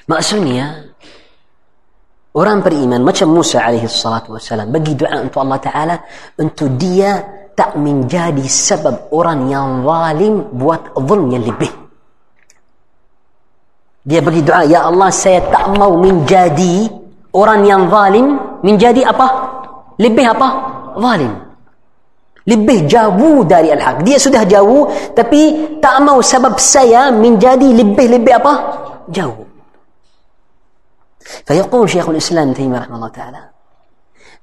[0.08, 0.88] Maksudnya
[2.32, 5.96] orang beriman macam Musa alaihi salatu wassalam bagi doa untuk Allah Taala
[6.40, 7.20] untuk dia
[7.52, 11.74] tak menjadi sebab orang yang zalim buat zulm yang lebih.
[14.08, 16.88] Dia bagi doa, Ya Allah saya tak mau menjadi
[17.36, 19.28] orang yang zalim menjadi apa?
[20.00, 20.48] Lebih apa?
[20.96, 21.34] Zalim.
[22.48, 24.08] Lebih jauh dari al-haq.
[24.08, 28.54] Dia sudah jauh tapi tak mau sebab saya menjadi lebih-lebih apa?
[29.12, 29.47] Jauh.
[31.46, 33.42] فيقول شيخ الإسلام تيمية رحمه الله تعالى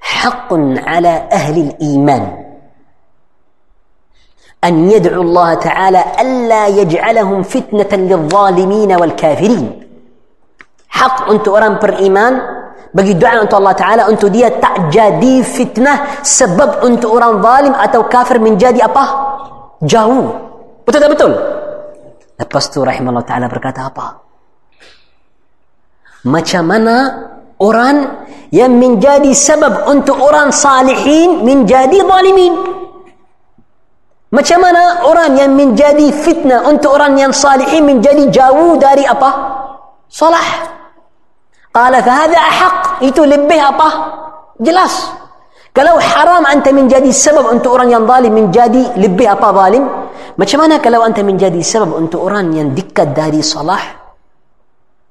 [0.01, 2.45] حق على أهل الإيمان
[4.65, 9.65] أن يدعوا الله تعالى ألا يجعلهم فتنة للظالمين والكافرين.
[10.89, 12.41] حق انت اران بر إيمان
[12.95, 18.39] بقي دعاء انت الله تعالى انت دي تجادي فتنة سبب انت اران ظالم أتو كافر
[18.39, 19.05] من جادي أبا؟
[19.83, 20.29] جاو
[20.89, 21.07] بتدا
[22.41, 24.24] الباستور رحمه الله تعالى بركاته أبا.
[26.25, 26.97] Macam mana
[27.61, 32.55] orang yang menjadi sebab untuk orang salihin menjadi zalimin?
[34.35, 39.31] Macam mana orang yang menjadi fitnah untuk orang yang salihin menjadi jauh dari apa?
[40.11, 40.75] Salah.
[41.75, 43.89] قال فهذا أحق itu lebih apa
[44.63, 45.11] jelas
[45.75, 49.83] kalau haram anta menjadi sebab untuk orang yang zalim menjadi lebih apa zalim
[50.39, 54.04] macam mana kalau anta menjadi sebab untuk orang yang dekat dari salah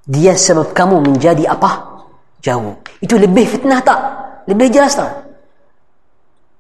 [0.04, 2.04] dia sebab kamu menjadi apa?
[2.44, 2.76] Jauh.
[3.00, 4.00] Itu lebih fitnah tak?
[4.48, 5.24] Lebih jelas tak?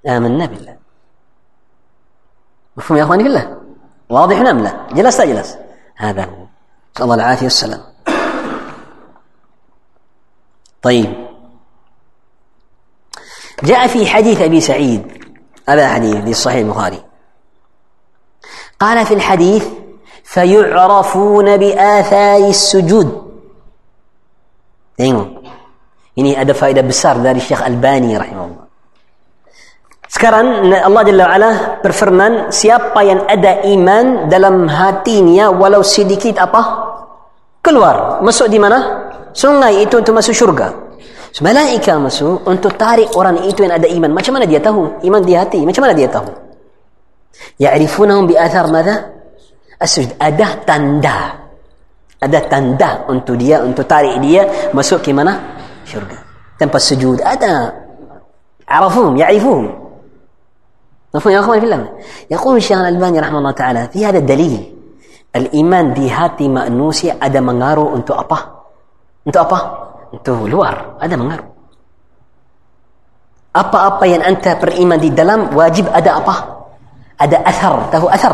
[0.08, 0.76] آمنا بالله
[2.78, 3.58] مفهوم يا اخواني بالله
[4.10, 5.58] واضح ام لا جلس جلس
[5.96, 6.44] هذا هو
[6.96, 7.82] نسال الله العافيه والسلام
[10.82, 11.28] طيب
[13.64, 15.24] جاء في حديث أبي سعيد
[15.70, 17.04] هذا حديث في صحيح البخاري
[18.80, 19.66] قال في الحديث
[20.24, 23.33] فيعرفون بآثار السجود
[24.98, 25.30] tengok.
[26.14, 28.66] Ini ada faedah besar dari Syekh Albani rahimahullah.
[30.14, 31.52] Sekarang Allah Jalla wa'ala
[31.82, 36.62] berfirman siapa yang ada iman dalam hatinya walau sedikit apa
[37.66, 38.22] keluar.
[38.22, 39.10] Masuk di mana?
[39.34, 40.70] Sungai itu untuk masuk syurga.
[41.42, 44.14] Malaikat masuk untuk tarik orang itu yang ada iman.
[44.14, 45.02] Macam mana dia tahu?
[45.02, 45.66] Iman di hati.
[45.66, 46.30] Macam mana dia tahu?
[47.58, 49.10] Ya'rifunahum bi athar madha?
[49.82, 51.43] Asjud ada tanda
[52.23, 55.38] ada tanda untuk dia untuk tarik dia masuk ke mana
[55.87, 56.19] syurga
[56.59, 57.87] tanpa sujud ada
[58.69, 59.67] عرفوهم يعرفوهم
[61.17, 61.88] مفهوم يا اخوان في الله
[62.37, 64.55] يقول الشيخ الالباني رحمه الله تعالى في هذا الدليل
[65.33, 68.59] الايمان di hati manusia ada mengaruh untuk apa
[69.29, 69.59] Untuk apa?
[70.17, 70.97] Untuk luar.
[70.97, 71.49] Ada mengaruh.
[73.53, 76.35] Apa-apa yang anda beriman di dalam wajib ada apa?
[77.21, 77.93] Ada asar.
[77.93, 78.33] Tahu asar?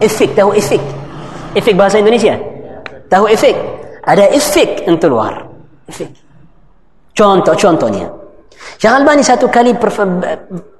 [0.00, 0.32] Efek.
[0.32, 0.80] Tahu efek?
[1.52, 2.40] Efek bahasa Indonesia?
[3.09, 3.55] Tahu efek?
[4.05, 5.45] Ada efek untuk luar.
[5.89, 6.09] Efek.
[7.15, 8.05] Contoh, contohnya.
[8.75, 9.71] Syekh Albani satu kali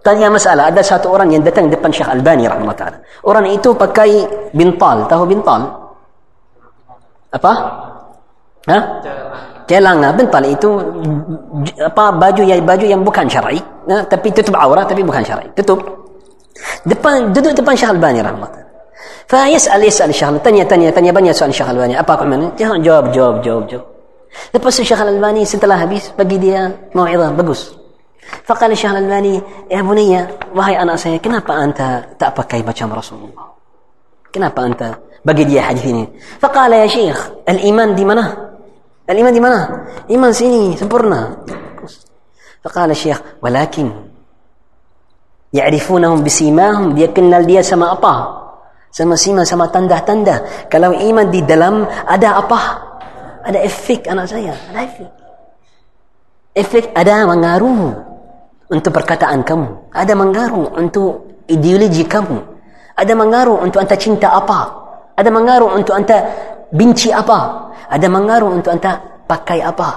[0.03, 0.67] tanya masalah.
[0.73, 2.99] Ada satu orang yang datang depan Syekh Albani rahmatullah.
[3.23, 5.07] Orang itu pakai bintal.
[5.07, 5.61] Tahu bintal?
[7.31, 7.53] Apa?
[8.65, 8.79] Ha?
[9.65, 10.69] Celang bental itu
[11.81, 13.57] apa baju yang baju yang bukan syar'i,
[13.89, 14.05] ha?
[14.05, 15.49] tapi tutup aurat tapi bukan syar'i.
[15.57, 15.81] Tutup.
[16.85, 18.64] Depan duduk depan Syekh Albani rahmat.
[19.27, 20.63] فيسأل يسأل الشيخ الألباني.
[20.63, 21.99] ثانية ثانية ثانية سؤال الشيخ الألباني.
[21.99, 23.85] أباك عمان جواب جواب جواب جواب.
[24.55, 27.75] لبس الشيخ الألباني سنت الله هبيس بقي ديا موعظة بقص
[28.45, 33.43] فقال الشيخ الألباني يا بني وهي أنا أسايا كنابا أنت تأبا كيبا كام رسول الله?
[34.35, 36.09] كنابا أنت بقي ديا حجفيني
[36.39, 38.51] فقال يا شيخ الإيمان دي منا
[39.09, 41.37] الإيمان دي منا إيمان سيني سبرنا
[42.63, 43.91] فقال الشيخ ولكن
[45.53, 48.44] يعرفونهم بسيماهم بيكن لديا سما أباه.
[48.95, 50.39] Sama sima sama tanda-tanda
[50.71, 52.61] kalau iman di dalam ada apa?
[53.43, 54.55] Ada efek anak saya.
[54.71, 55.11] Ada efek.
[56.55, 57.91] Efek ada mengaruh
[58.71, 59.91] untuk perkataan kamu.
[59.91, 62.39] Ada mengaruh untuk ideologi kamu.
[62.95, 64.59] Ada mengaruh untuk anda cinta apa?
[65.19, 66.17] Ada mengaruh untuk anda
[66.71, 67.67] benci apa?
[67.91, 68.95] Ada mengaruh untuk anda
[69.27, 69.89] pakai apa?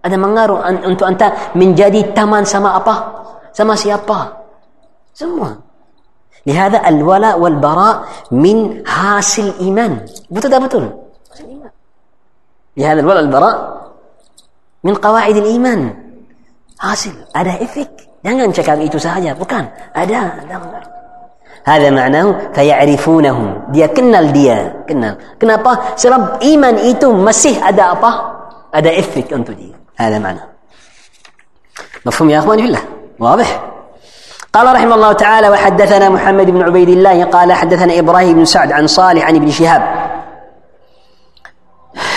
[0.00, 3.12] Ada mengaruh untuk anda menjadi taman sama apa?
[3.52, 4.40] Sama siapa?
[5.12, 5.67] Semua
[6.48, 7.94] لهذا الولاء والبراء
[8.32, 9.92] من هاس الإيمان.
[10.32, 10.84] بتدا بتون
[12.76, 13.56] لهذا الولاء والبراء
[14.84, 15.80] من قواعد الإيمان.
[16.80, 17.92] حاصل ada إفك.
[18.24, 19.36] Jangan cakap itu sahaja.
[19.36, 19.68] Bukan.
[19.92, 20.20] ada
[21.68, 23.76] هذا معناه فيعرفونهم.
[23.76, 24.72] Dia kenal dia.
[24.88, 25.20] Kenal.
[25.36, 25.94] Kenapa?
[26.00, 28.10] Sebab iman itu masih ada apa?
[28.72, 29.76] Ada efek untuk dia.
[30.00, 30.46] هذا معناه.
[32.06, 32.84] مفهوم يا أخواني بالله
[33.18, 33.77] واضح؟
[34.58, 38.86] قال رحمه الله تعالى وحدثنا محمد بن عبيد الله قال حدثنا إبراهيم بن سعد عن
[38.86, 39.82] صالح عن ابن شهاب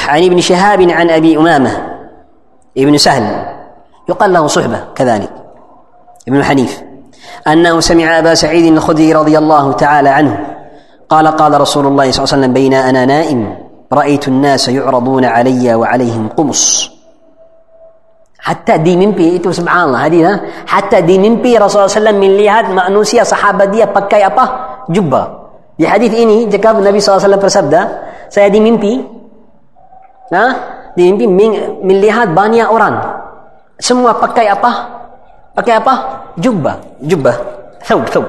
[0.08, 1.72] عن ابن شهاب عن أبي أمامة
[2.78, 3.46] ابن سهل
[4.10, 5.30] يقال له صحبة كذلك
[6.28, 6.82] ابن حنيف
[7.48, 10.48] أنه سمع أبا سعيد الخدري رضي الله تعالى عنه
[11.10, 13.58] قال قال رسول الله صلى الله عليه وسلم بين أنا نائم
[13.94, 16.92] رأيت الناس يعرضون علي وعليهم قمص
[18.42, 20.34] Hatta di mimpi itu subhanallah hadis ha?
[20.66, 24.46] Hatta di mimpi Rasulullah SAW melihat manusia sahabat dia pakai apa?
[24.90, 25.26] Jubah.
[25.78, 27.82] Di hadis ini jika Nabi SAW bersabda,
[28.34, 28.98] saya di mimpi.
[30.34, 30.46] Ha?
[30.98, 31.30] Di mimpi
[31.86, 32.98] melihat banyak orang.
[33.78, 34.90] Semua pakai apa?
[35.54, 35.94] Pakai apa?
[36.42, 36.82] Jubah.
[37.06, 37.38] Jubah.
[37.86, 38.26] Thub, thub.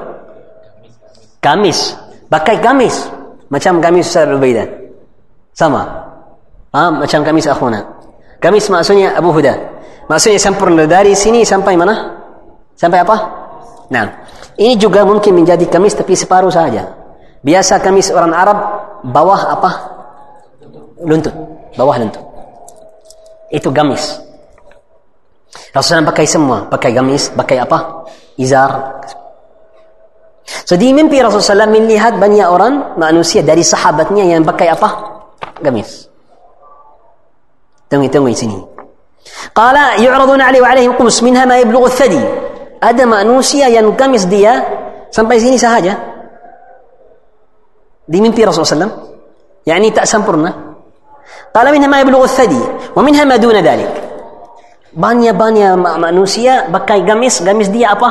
[1.41, 1.97] Kamis.
[2.29, 3.09] Pakai kamis.
[3.49, 4.65] Macam kamis Ustaz Al-Baidah.
[5.57, 5.81] Sama.
[6.69, 6.89] Ha?
[7.01, 8.02] Macam kamis akhuna
[8.43, 9.55] gamis maksudnya Abu Huda.
[10.11, 12.19] Maksudnya sempurna dari sini sampai mana?
[12.75, 13.15] Sampai apa?
[13.87, 14.27] Nah
[14.59, 16.91] ini juga mungkin menjadi gamis tapi separuh saja
[17.39, 18.57] biasa gamis orang Arab
[19.07, 19.71] bawah apa?
[20.99, 21.31] Luntut
[21.79, 22.23] bawah luntut
[23.53, 24.19] itu gamis.
[25.73, 26.65] Rasulullah pakai semua.
[26.65, 28.05] Pakai gamis pakai apa?
[28.35, 29.01] Izar.
[30.43, 34.89] So di mimpi Rasulullah SAW melihat banyak orang manusia dari sahabatnya yang pakai apa?
[35.63, 36.12] Gamis
[37.92, 38.58] tunggu tunggu di sini
[39.52, 42.20] qala yu'raduna alaihi wa alaihim qumus minha ma yablughu thadi
[42.78, 44.62] ada manusia yang gamis dia
[45.10, 45.98] sampai sini sahaja
[48.08, 49.08] di mimpi Rasulullah SAW
[49.68, 50.68] يعني tak sempurna
[51.52, 52.62] قال منها ما يبلغ الثدي
[52.96, 53.92] ومنها ما دون ذلك
[54.88, 58.08] banyak-banyak manusia pakai gamis gamis dia apa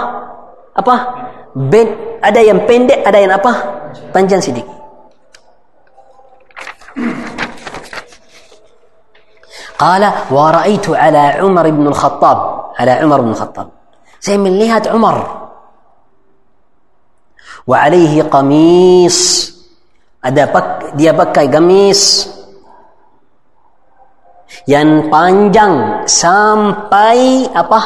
[0.77, 0.95] apa
[1.57, 1.89] ben,
[2.21, 3.51] ada yang pendek ada yang apa
[4.13, 4.69] panjang sedikit
[9.82, 12.38] قال ورأيت على عمر بن الخطاب.
[12.78, 13.02] Umar.
[13.02, 13.66] عمر بن الخطاب.
[14.22, 14.94] Saya melihat Umar.
[14.94, 15.18] عمر.
[17.66, 19.18] وعليه قميص.
[20.22, 22.30] Ada pak dia pakai gamis.
[24.70, 27.80] Yang panjang sampai apa?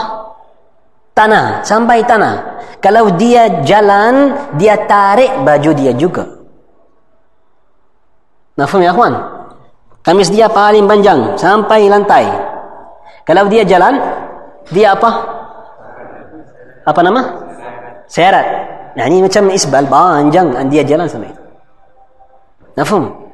[1.17, 2.61] Tanah sampai tanah.
[2.85, 6.29] Kalau dia jalan dia tarik baju dia juga.
[8.61, 9.36] Nafum ya akhwan?
[10.07, 12.31] Kamis dia paling panjang sampai lantai
[13.27, 13.99] kalau dia jalan
[14.71, 15.11] dia apa
[16.87, 17.23] apa nama
[18.07, 18.47] seret
[18.95, 21.35] nah ini macam isbal panjang dia jalan sampai
[22.79, 23.27] Nafum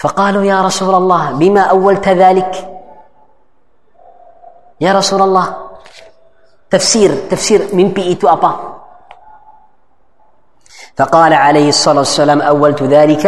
[0.00, 2.52] فقالوا يا رسول الله بما أولت ذلك
[4.80, 5.46] يا رسول الله
[6.72, 8.52] تفسير تفسير من بيئت أبا
[10.96, 13.24] فقال عليه الصلاة والسلام أولت ذلك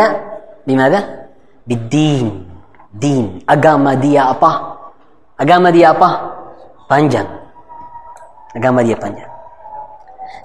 [0.67, 1.29] بماذا
[1.67, 2.52] بالدين
[2.97, 3.41] din.
[3.49, 4.77] Agama dia apa?
[5.41, 6.09] Agama dia apa?
[6.87, 7.27] Panjang.
[8.53, 9.29] Agama dia panjang.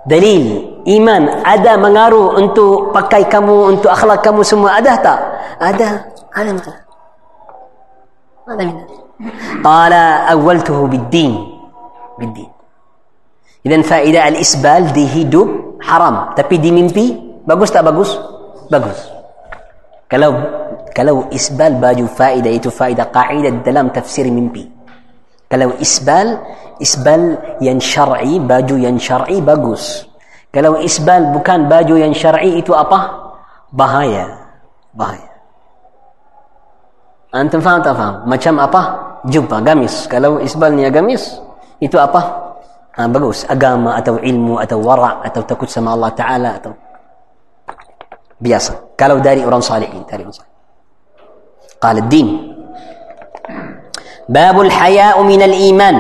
[0.07, 0.63] Dalil.
[0.87, 4.79] Iman ada mengaruh untuk pakai kamu untuk akhlak kamu semua.
[4.79, 5.19] Ada tak?
[5.59, 5.89] Ada.
[6.31, 6.73] Ada mana?
[8.47, 8.83] Ada mana?
[9.59, 11.35] Qala awwaltuhu bid-din.
[12.15, 12.47] Bid-din.
[13.67, 16.31] Idan faida al-isbal di hidup haram.
[16.39, 17.11] Tapi di mimpi
[17.43, 18.15] bagus tak bagus?
[18.71, 19.11] Bagus.
[20.07, 20.39] Kalau
[20.97, 24.65] kalau isbal baju faedah itu faedah kaidah dalam tafsir mimpi
[25.45, 26.41] kalau isbal
[26.81, 30.09] isbal yang syar'i baju yang syar'i bagus
[30.49, 33.29] kalau isbal bukan baju yang syar'i itu apa
[33.69, 34.25] bahaya
[34.97, 35.37] bahaya
[37.37, 38.23] Antum faham tak faham?
[38.23, 38.81] Macam apa?
[39.27, 40.07] Jumpa gamis.
[40.07, 41.35] Kalau isbalnya gamis,
[41.83, 42.23] itu apa?
[42.95, 43.43] Ha, bagus.
[43.45, 46.71] Agama atau ilmu atau wara' atau takut sama Allah Ta'ala atau
[48.39, 48.95] biasa.
[48.95, 50.07] Kalau dari orang salihin.
[50.07, 50.56] Dari orang salihin.
[51.81, 52.27] قال الدين.
[54.29, 55.95] باب الحياء من الإيمان.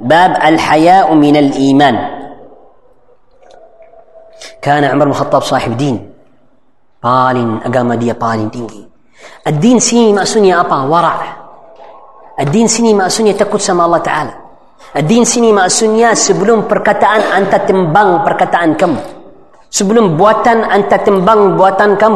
[0.00, 1.96] باب الحياء من الإيمان.
[4.62, 5.96] كان عمر الخطاب صاحب دين.
[7.02, 8.88] بالين أقام دي بالين دين
[9.46, 11.18] الدين سيني ما سني أبا ورع.
[12.40, 14.34] الدين سيني ما سني تكوت سما الله تعالى.
[14.96, 18.96] الدين سيني ما سني سبلوم بركتان أنت تمبان بركتان كم.
[19.70, 22.14] سبلوم بواتان أنت تمبان بواتان كم.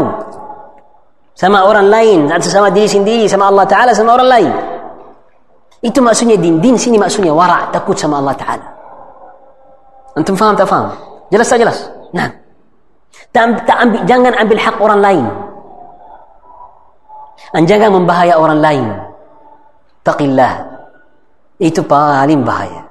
[1.33, 4.53] Sama orang lain, atau sama diri sendiri, sama Allah Ta'ala, sama orang lain.
[5.83, 6.63] Itu maksudnya din.
[6.63, 8.67] Din sini maksudnya wara, takut sama Allah Ta'ala.
[10.15, 10.93] Antum faham tak faham?
[11.33, 11.79] Jelas tak jelas?
[12.13, 12.29] Nah.
[13.33, 15.25] Tak, tak ambil, jangan ambil hak orang lain.
[17.53, 18.85] Dan jangan membahaya orang lain.
[20.05, 20.53] Taqillah.
[21.57, 22.85] Itu paling bahaya.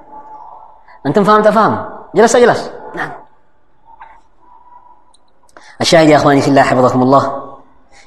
[1.06, 1.82] Antum faham tak faham?
[2.14, 2.60] Jelas tak jelas?
[2.94, 3.10] Nah.
[5.82, 7.24] Asyahid ya akhwani fillah hafidhakumullah.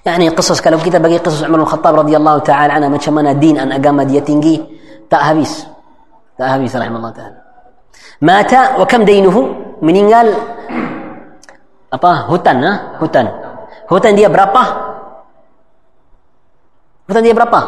[0.06, 3.32] يعني قصص كلام كده بقي قصص عمر بن الخطاب رضي الله تعالى عنه ما شمنا
[3.32, 4.64] دين أن أقام ديتينجي
[5.10, 5.66] تا هابيس
[6.38, 7.42] تا هابيس رحمه الله تعالى.
[8.20, 9.36] مات وكم دينه؟
[9.82, 10.34] من قال
[11.92, 13.26] أبا هوتان ها؟ هوتان.
[13.92, 14.62] هوتن دي برابا؟
[17.10, 17.60] هوتان دي برابا؟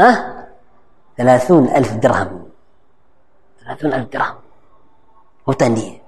[0.00, 0.10] ها؟
[1.16, 2.42] ثلاثون ألف درهم.
[3.64, 4.36] ثلاثون ألف درهم.
[5.48, 6.01] هوتان دي.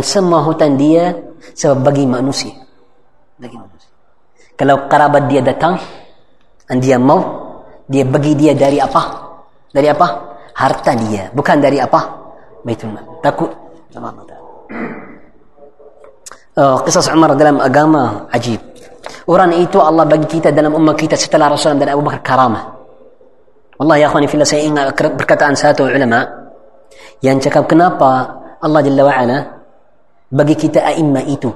[0.00, 1.12] Semua hutan dia
[1.52, 2.56] sebab bagi manusia.
[3.36, 3.92] Bagi manusia.
[4.56, 5.76] Kalau kerabat dia datang
[6.64, 7.20] dan dia mau,
[7.84, 9.02] dia bagi dia dari apa?
[9.68, 10.06] Dari apa?
[10.56, 11.28] Harta dia.
[11.36, 12.00] Bukan dari apa?
[12.64, 13.04] Baitul Mal.
[13.20, 13.52] Takut
[13.92, 14.38] sama Allah.
[16.52, 18.60] Oh, kisah Umar dalam agama ajib.
[19.28, 22.64] Orang itu Allah bagi kita dalam umat kita setelah Rasulullah dan Abu Bakar karamah.
[23.82, 26.22] Allah ya akhwani fillah saya ingat perkataan satu ulama
[27.24, 28.30] yang cakap kenapa
[28.62, 29.38] Allah Jalla wa'ala
[30.32, 31.52] bagi kita a'imma itu.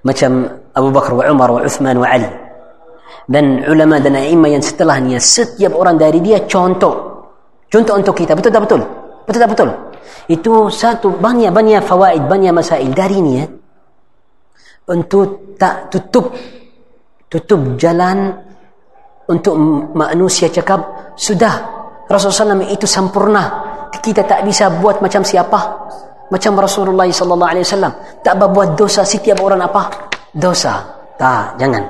[0.00, 2.30] Macam Abu Bakar wa Umar wa Uthman wa Ali.
[3.28, 7.20] Dan ulama dan a'imma yang setelahnya setiap orang dari dia contoh.
[7.68, 8.80] Contoh untuk kita betul tak betul?
[9.28, 9.68] Betul tak betul?
[10.26, 13.46] Itu satu banyak banyak fawaid banyak masail dari ini ya
[14.90, 16.34] untuk tak tutup
[17.30, 18.34] tutup jalan
[19.30, 19.54] untuk
[19.94, 21.78] manusia cakap sudah
[22.10, 23.70] Rasulullah SAW itu sempurna.
[23.94, 25.60] Kita tak bisa buat macam siapa
[26.30, 29.90] macam Rasulullah sallallahu alaihi wasallam tak berbuat dosa setiap orang apa?
[30.30, 30.78] Dosa.
[31.18, 31.82] Tak jangan.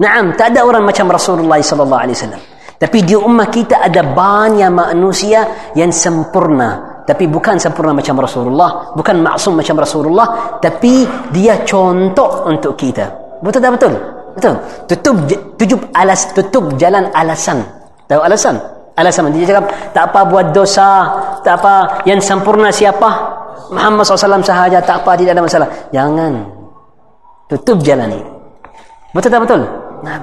[0.00, 2.42] Naam tak ada orang macam Rasulullah sallallahu alaihi wasallam.
[2.80, 5.44] Tapi di ummah kita ada banyak manusia
[5.76, 7.02] yang sempurna.
[7.04, 11.04] Tapi bukan sempurna macam Rasulullah bukan maksum macam Rasulullah tapi
[11.34, 13.10] dia contoh untuk kita.
[13.42, 13.92] Betul tak betul?
[14.32, 14.54] Betul.
[14.86, 15.16] Tutup
[15.58, 17.60] tutup alas tutup jalan alasan.
[18.08, 18.79] Tahu alasan?
[18.98, 21.08] Alasan dia cakap tak apa buat dosa,
[21.46, 23.38] tak apa yang sempurna siapa?
[23.70, 25.68] Muhammad SAW sahaja tak apa tidak ada masalah.
[25.94, 26.32] Jangan
[27.46, 28.26] tutup jalan ini.
[29.14, 29.60] Betul tak betul?
[30.02, 30.18] Nah.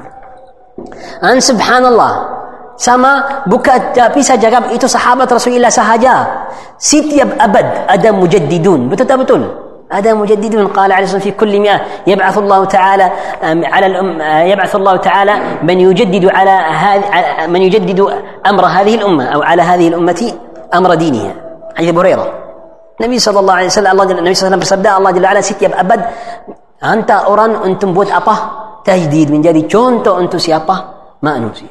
[1.24, 2.38] An subhanallah.
[2.78, 6.46] Sama bukan tapi saya cakap itu sahabat Rasulullah sahaja.
[6.78, 8.86] Setiap abad ada mujaddidun.
[8.86, 9.67] Betul tak betul?
[9.92, 11.82] هذا مجدد من قال عليه الصلاة في كل مئة.
[12.08, 13.12] يبعث الله تعالى
[13.44, 14.22] على الأم
[14.52, 15.34] يبعث الله تعالى
[15.64, 16.56] من يجدد على
[17.48, 18.00] من يجدد
[18.46, 20.34] أمر هذه الأمة أو على هذه الأمة
[20.74, 21.34] أمر دينها.
[21.76, 22.26] حديث أبو هريرة.
[23.00, 25.64] النبي صلى الله عليه وسلم الله النبي صلى الله عليه وسلم الله جل وعلا ست
[25.64, 26.02] أبد
[26.84, 28.36] أنت أوران أنتم بوت أبا
[28.86, 29.72] تجديد من جديد.
[29.72, 30.76] كونتو أنتو سيابا
[31.22, 31.66] ما انوسي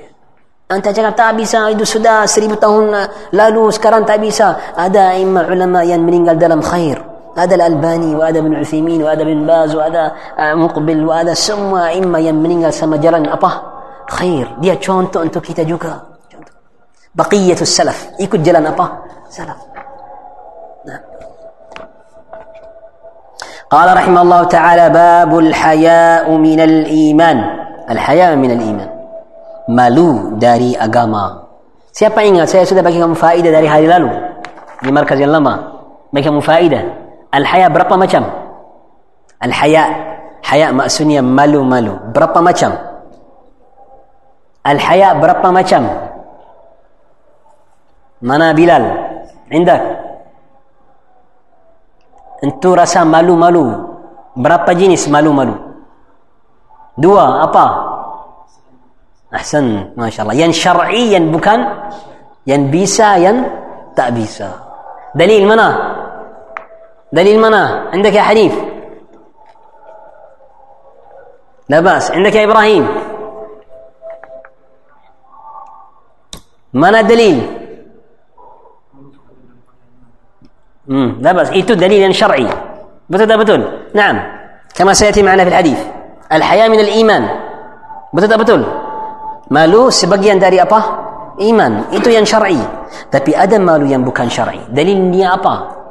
[0.73, 4.57] أنت جاك تابيسا إدو سدا سريبتهن لا لوس كران تابيسا.
[4.77, 6.99] هذا إما علماء ينمرين قال دلم خير.
[7.37, 12.71] هذا الألباني وهذا ابن عثيمين وهذا ابن باز وهذا آه، مقبل وهذا سما إما يمنين
[12.71, 13.51] سما جرن أبا
[14.11, 14.57] خير.
[14.59, 16.03] دي تشونتو أنتو كي تجوكا.
[17.15, 18.09] بقية السلف.
[18.21, 18.87] يكون جلن أبا
[19.29, 19.61] سلف
[20.87, 21.01] نعم.
[23.71, 27.39] قال رحمه الله تعالى باب الحياء من الإيمان.
[27.91, 28.97] الحياء من الإيمان.
[29.69, 31.43] مالو داري أقاما
[31.97, 33.67] siapa ingat saya sudah bagi kamu faedah dari
[34.87, 35.55] لمركز اللما
[36.15, 37.06] di مفائدة
[37.37, 38.25] Al-haya berapa macam?
[39.45, 39.85] Al-haya
[40.41, 42.73] Haya maksudnya malu-malu Berapa macam?
[44.65, 45.83] Al-haya berapa macam?
[48.25, 48.85] Mana Bilal?
[49.53, 49.83] Indak?
[52.41, 53.85] Entu rasa malu-malu
[54.33, 55.53] Berapa jenis malu-malu?
[56.97, 57.65] Dua, apa?
[59.29, 61.61] Ahsan, Masya Allah Yang syar'i, yang bukan
[62.49, 63.45] Yang bisa, yang
[63.93, 64.57] tak bisa
[65.13, 65.96] Dalil mana?
[67.17, 68.55] دليل منا عندك يا حنيف
[71.69, 72.11] لا بأس.
[72.11, 72.85] عندك يا إبراهيم.
[76.75, 77.39] منا الدليل
[80.87, 81.19] مم.
[81.21, 81.51] لا بأس.
[81.51, 82.47] إيتو دليل شرعي.
[83.11, 83.63] بتدا بتون
[83.95, 84.17] نعم.
[84.77, 85.81] كما سيأتي معنا في الحديث.
[86.33, 87.25] الحياة من الإيمان.
[88.15, 88.63] بتدا بتون
[89.51, 90.83] مالو سبقيا داري أبا
[91.41, 91.85] إيمان.
[91.93, 92.61] إيتو ين شرعي.
[93.11, 94.61] تبي أدم مالو ين بكان شرعي.
[94.69, 95.86] دليل نيابا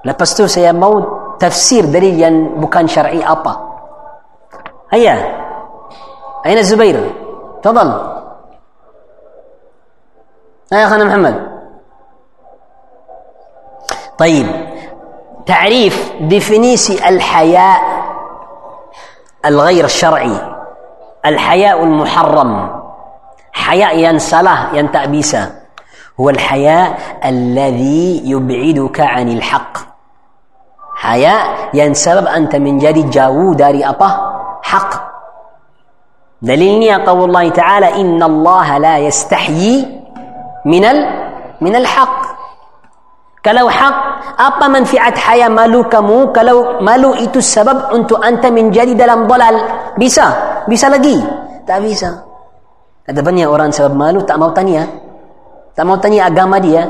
[0.00, 1.00] Lepas tu saya mau
[1.36, 1.84] tafsir
[2.56, 3.52] bukan syar'i apa.
[4.90, 5.18] Ayah.
[6.44, 6.96] Aina Zubair?
[7.60, 7.90] Tafadhal.
[10.72, 11.36] Ayah Khana Muhammad.
[14.20, 14.46] طيب
[15.46, 17.80] تعريف ديفينيسي الحياء
[19.44, 20.36] الغير الشرعي
[21.26, 22.80] الحياء المحرم
[23.52, 25.52] حياء ينسله ينتأبيسه
[26.20, 29.89] هو الحياء الذي يبعدك عن الحق
[31.00, 34.08] haya yang sebab anta menjadi jauh dari apa?
[34.60, 34.90] Hak.
[36.40, 39.84] Dalilnya qaul Allah Ta'ala inna Allah la yastahyi
[40.64, 40.98] minal
[41.60, 42.16] minal haq.
[43.40, 43.96] Kalau hak,
[44.36, 49.56] apa manfaat haya malu kamu kalau malu itu sebab untuk anta menjadi dalam dalal?
[49.96, 50.28] Bisa?
[50.68, 51.16] Bisa lagi?
[51.64, 52.20] Tak bisa.
[53.08, 54.84] Ada banyak orang sebab malu tak mau tanya.
[55.72, 56.84] Tak mau tanya agama dia.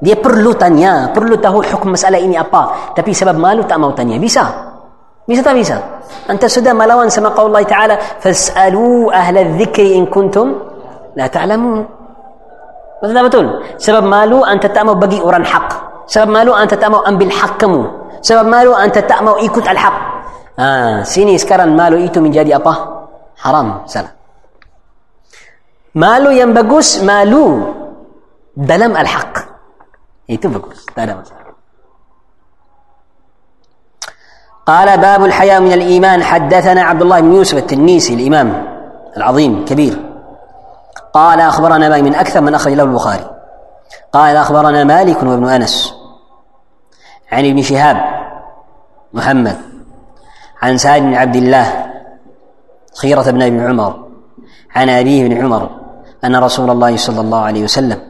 [0.00, 2.92] Dia perlu tanya, perlu tahu hukum masalah ini apa.
[2.96, 4.16] Tapi sebab malu tak mau tanya.
[4.16, 4.48] Bisa.
[5.28, 5.76] Bisa tak bisa?
[6.26, 10.56] Anta sudah melawan sama qaul Allah Ta'ala, "Fas'alu ahla dzikri in kuntum
[11.14, 11.84] la ta'lamun."
[13.00, 13.46] Betul tak betul?
[13.80, 15.68] Sebab malu anta tak mau bagi orang hak.
[16.08, 17.82] Sebab malu anta tak mau ambil hak kamu.
[18.20, 19.96] Sebab malu anta tak mau ikut al-haq.
[20.60, 22.72] Ha, sini sekarang malu itu menjadi apa?
[23.40, 23.88] Haram.
[23.88, 24.12] Salah.
[25.96, 27.64] Malu yang bagus, malu
[28.52, 29.49] dalam al-haq.
[30.30, 31.50] Itu bagus, tak ada masalah.
[34.70, 38.66] قال باب الحياء من الإيمان حدثنا عبد الله بن يوسف التنيسي الإمام
[39.16, 39.96] العظيم كبير
[41.12, 43.30] قال أخبرنا مالك من أكثر من أخرج له البخاري
[44.12, 45.94] قال أخبرنا مالك وابن أنس
[47.32, 47.96] عن ابن شهاب
[49.12, 49.56] محمد
[50.62, 51.86] عن سعد بن عبد الله
[52.94, 54.08] خيرة بن ابن عمر
[54.74, 55.70] عن أبيه بن عمر
[56.24, 58.09] أن رسول الله صلى الله عليه وسلم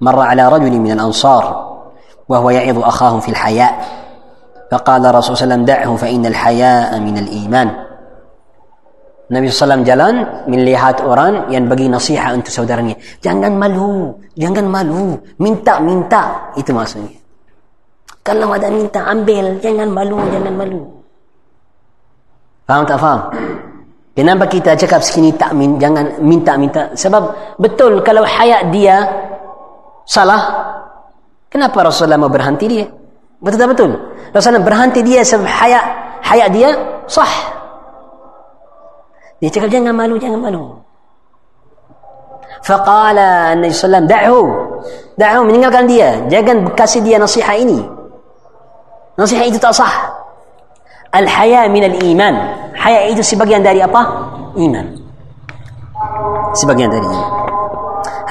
[0.00, 1.44] مر على رجل من الأنصار
[2.28, 3.72] وهو يعظ أخاه في الحياء
[4.70, 7.86] فقال الرسول صلى الله عليه وسلم دعه فإن الحياء من الإيمان
[9.26, 12.94] Nabi SAW jalan melihat orang yang bagi nasihat untuk saudaranya.
[13.18, 17.18] Jangan malu, jangan malu, minta minta itu maksudnya.
[18.22, 20.82] Kalau ada minta ambil, jangan malu, jangan malu.
[22.70, 23.20] Faham tak faham?
[24.14, 26.94] Kenapa kita cakap sekini tak min, jangan minta minta?
[26.94, 27.22] Sebab
[27.58, 29.02] betul kalau hayat dia
[30.11, 30.41] salah,
[31.47, 32.85] kenapa Rasulullah mau berhenti dia?
[33.39, 33.91] Betul tak betul?
[34.35, 35.83] Rasulullah berhenti dia sebab hayat
[36.27, 36.69] hayat dia
[37.07, 37.33] sah.
[39.39, 40.77] Dia cakap jangan malu, jangan malu.
[42.61, 44.45] Faqala Nabi Sallam, da'hu.
[45.17, 46.21] Da'hu, meninggalkan dia.
[46.29, 47.81] Jangan kasih dia nasihat ini.
[49.17, 50.13] Nasihat itu tak sah.
[51.09, 52.37] Al-haya min al-iman.
[52.77, 54.05] Haya itu sebagian dari apa?
[54.61, 54.93] Iman.
[56.53, 57.40] Sebagian dari iman.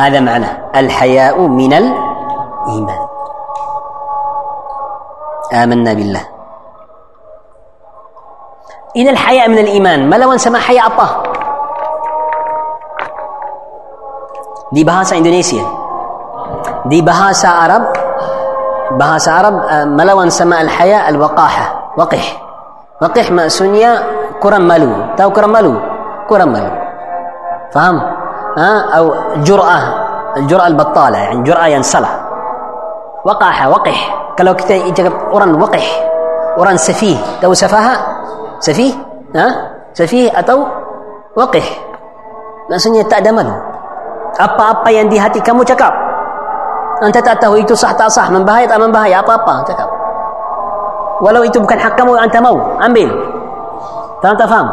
[0.01, 0.47] هذا معنى
[0.77, 3.03] الحياء من الإيمان.
[5.53, 6.25] آمنا بالله.
[8.97, 11.11] إن الحياء من الإيمان ما لو سما حياء الله؟
[14.73, 15.65] دي بهاسة إندونيسيا
[16.87, 17.83] دي بهاسة عرب
[18.91, 19.55] بهاسة عرب
[19.87, 22.43] ما لو سما الحياء الوقاحة وقح
[23.03, 24.03] وقح ما سنيا
[24.43, 25.75] كرم مالو تاو كرم مالو
[26.29, 26.71] كرم مالو
[27.75, 28.20] فهم
[28.59, 29.83] أو جرأة
[30.37, 32.21] الجرأة البطالة يعني جرأة ينصلح
[33.25, 34.17] وقاحة وقح.
[34.39, 34.77] قالوا كتا
[35.33, 35.87] أوران وقح
[36.59, 37.17] أوران سفيه.
[37.43, 37.97] تو سفاها؟
[38.61, 38.93] سفيه؟
[39.37, 39.49] ها؟
[39.93, 40.65] سفيه أتو
[41.37, 41.67] وقح.
[42.71, 43.53] لا لأنني تأدمن
[44.41, 45.93] أبا أبا يندي هاتي كمو تكاب.
[47.03, 48.31] أنت تأتاه إيتو صح تأ صح.
[48.31, 49.91] من بهاية من بهاية أبا أبا تكاب.
[51.21, 52.81] ولو إيتو بكن حكمو أنت مو.
[52.87, 53.11] أمبيل.
[54.23, 54.71] فهمت؟ فهم.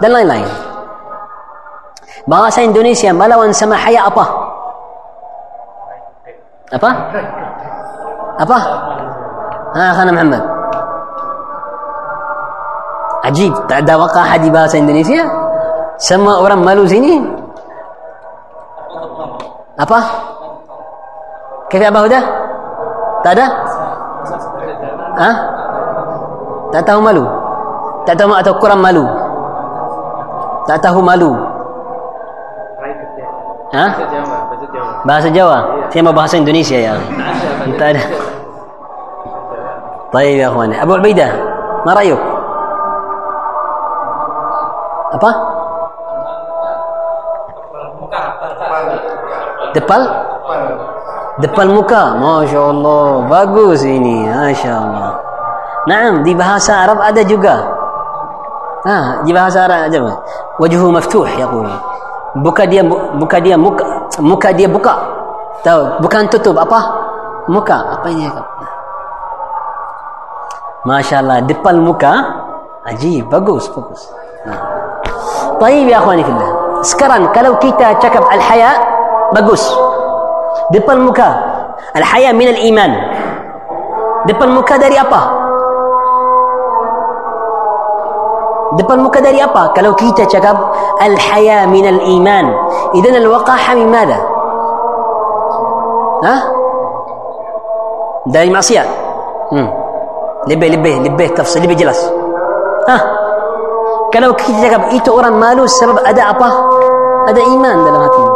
[0.00, 0.48] دلنا لاين, لاين.
[2.24, 4.24] Bahasa Indonesia melawan sama haya apa
[6.72, 6.90] apa
[8.40, 8.58] apa
[9.76, 10.44] ha khana Muhammad
[13.24, 15.24] Ajib, tak ada wakah di bahasa Indonesia.
[15.96, 17.24] Semua orang malu sini.
[19.80, 19.98] Apa?
[21.72, 22.20] Kafir Abah Huda?
[23.24, 23.46] Tak ada?
[25.16, 25.30] Ha?
[26.68, 27.24] Tak tahu malu?
[28.04, 29.08] Tak tahu atau kurang malu?
[30.68, 31.32] Tak tahu malu?
[33.74, 33.86] Ha?
[35.02, 35.90] Bahasa Jawa.
[35.90, 36.94] Saya mau bahasa Indonesia ya.
[37.74, 38.02] Tak ada.
[40.14, 40.70] Baik ya akhwan.
[40.78, 41.30] Abu Ubaidah,
[41.82, 42.22] ma ra'yuk?
[45.14, 45.30] apa?
[49.74, 50.02] Depal?
[51.42, 52.14] Depal muka.
[52.18, 53.06] Masya Allah.
[53.26, 54.26] Bagus ini.
[54.26, 55.12] Masya Allah.
[55.90, 57.58] Naam, di bahasa Arab ada juga.
[58.86, 59.98] Ha, di bahasa Arab ada.
[60.62, 61.46] Wajhu maftuh ya
[62.39, 63.85] Buka dia buka dia muka
[64.21, 64.93] muka dia buka.
[65.65, 66.79] Tahu, bukan tutup apa?
[67.49, 67.99] Muka.
[67.99, 68.29] Apa ini?
[70.85, 72.13] Masya Allah, depan muka.
[72.87, 74.07] Ajib, bagus, bagus.
[74.47, 74.79] Nah.
[75.59, 78.79] طيب يا اخواني في الله sekarang kalau kita cakap al-haya
[79.35, 79.59] bagus
[80.71, 81.27] depan muka
[81.91, 82.91] al-haya min al-iman
[84.23, 85.27] depan muka dari apa
[88.78, 90.56] Depan muka dari apa kalau kita cakap
[91.00, 92.46] al-haya min al-iman
[92.94, 94.18] idan al-waqaha min mana
[96.24, 96.36] ha
[98.30, 98.88] dari maksiat
[99.52, 99.68] hmm
[100.44, 101.98] lebih lebih lebih tafsir lebih jelas
[102.88, 103.24] ha
[104.14, 106.46] kalau kita cakap itu orang malu sebab ada apa?
[107.26, 108.32] Ada iman dalam hatinya.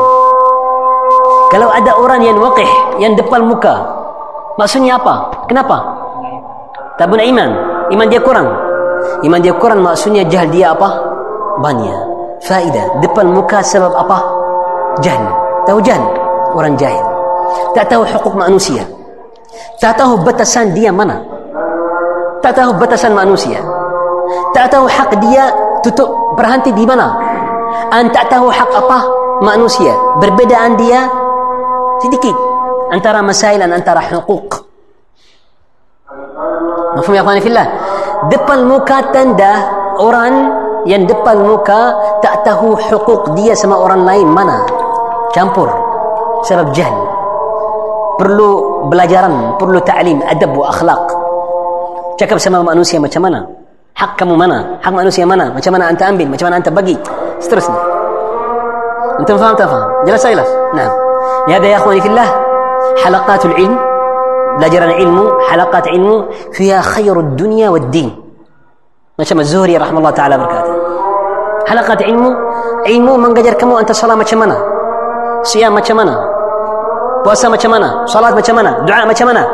[1.55, 2.67] Kalau ada orang yang waqih,
[2.99, 3.87] yang depan muka,
[4.59, 5.47] maksudnya apa?
[5.47, 5.79] Kenapa?
[6.99, 7.51] Tak iman.
[7.95, 8.51] Iman dia kurang.
[9.27, 10.89] Iman dia kurang maksudnya jahil dia apa?
[11.59, 11.97] Banya.
[12.45, 13.03] Faedah.
[13.03, 14.19] Depan muka sebab apa?
[15.03, 15.27] Jahil.
[15.67, 16.05] Tahu jahil?
[16.55, 17.03] Orang jahil.
[17.75, 18.87] Tak tahu hukuk manusia.
[19.83, 21.19] Tak tahu batasan dia mana.
[22.45, 23.59] Tak tahu batasan manusia.
[24.55, 25.51] Tak tahu hak dia
[25.83, 27.15] tutup berhenti di mana
[27.93, 28.99] anda tahu hak apa
[29.41, 31.07] manusia berbedaan dia
[32.03, 32.35] sedikit
[32.91, 34.67] antara masail dan antara hukuk
[36.89, 37.67] Mafhum ya akhwani fillah
[38.30, 39.54] depan muka tanda
[40.00, 40.34] orang
[40.84, 44.64] yang depan muka tak tahu hukuk dia sama orang lain mana
[45.32, 45.72] campur
[46.44, 46.94] sebab jahl
[48.20, 51.04] perlu belajaran perlu ta'lim adab wa akhlak
[52.20, 53.48] cakap sama manusia macam mana
[53.96, 56.96] hak kamu mana hak manusia mana macam mana anda ambil macam mana anda bagi
[57.40, 57.94] seterusnya
[59.20, 60.92] أنتم فهم تفهم جلس جلس نعم
[61.48, 62.28] لهذا يا أخواني في الله
[63.04, 63.87] حلقات العلم
[64.59, 65.17] بلاجر العلم
[65.49, 68.11] حلقات علم فيها خير الدنيا والدين.
[69.19, 70.75] ما شاء الزهري رحمه الله تعالى بركاته.
[71.69, 72.25] حلقات علم
[72.87, 74.57] علم من قدر كم أنت صلاة ما شمنا
[75.43, 76.15] صيام ما شمنا
[77.25, 79.45] بوسا ما شمنا صلاة ما شمنا دعاء ما شمنا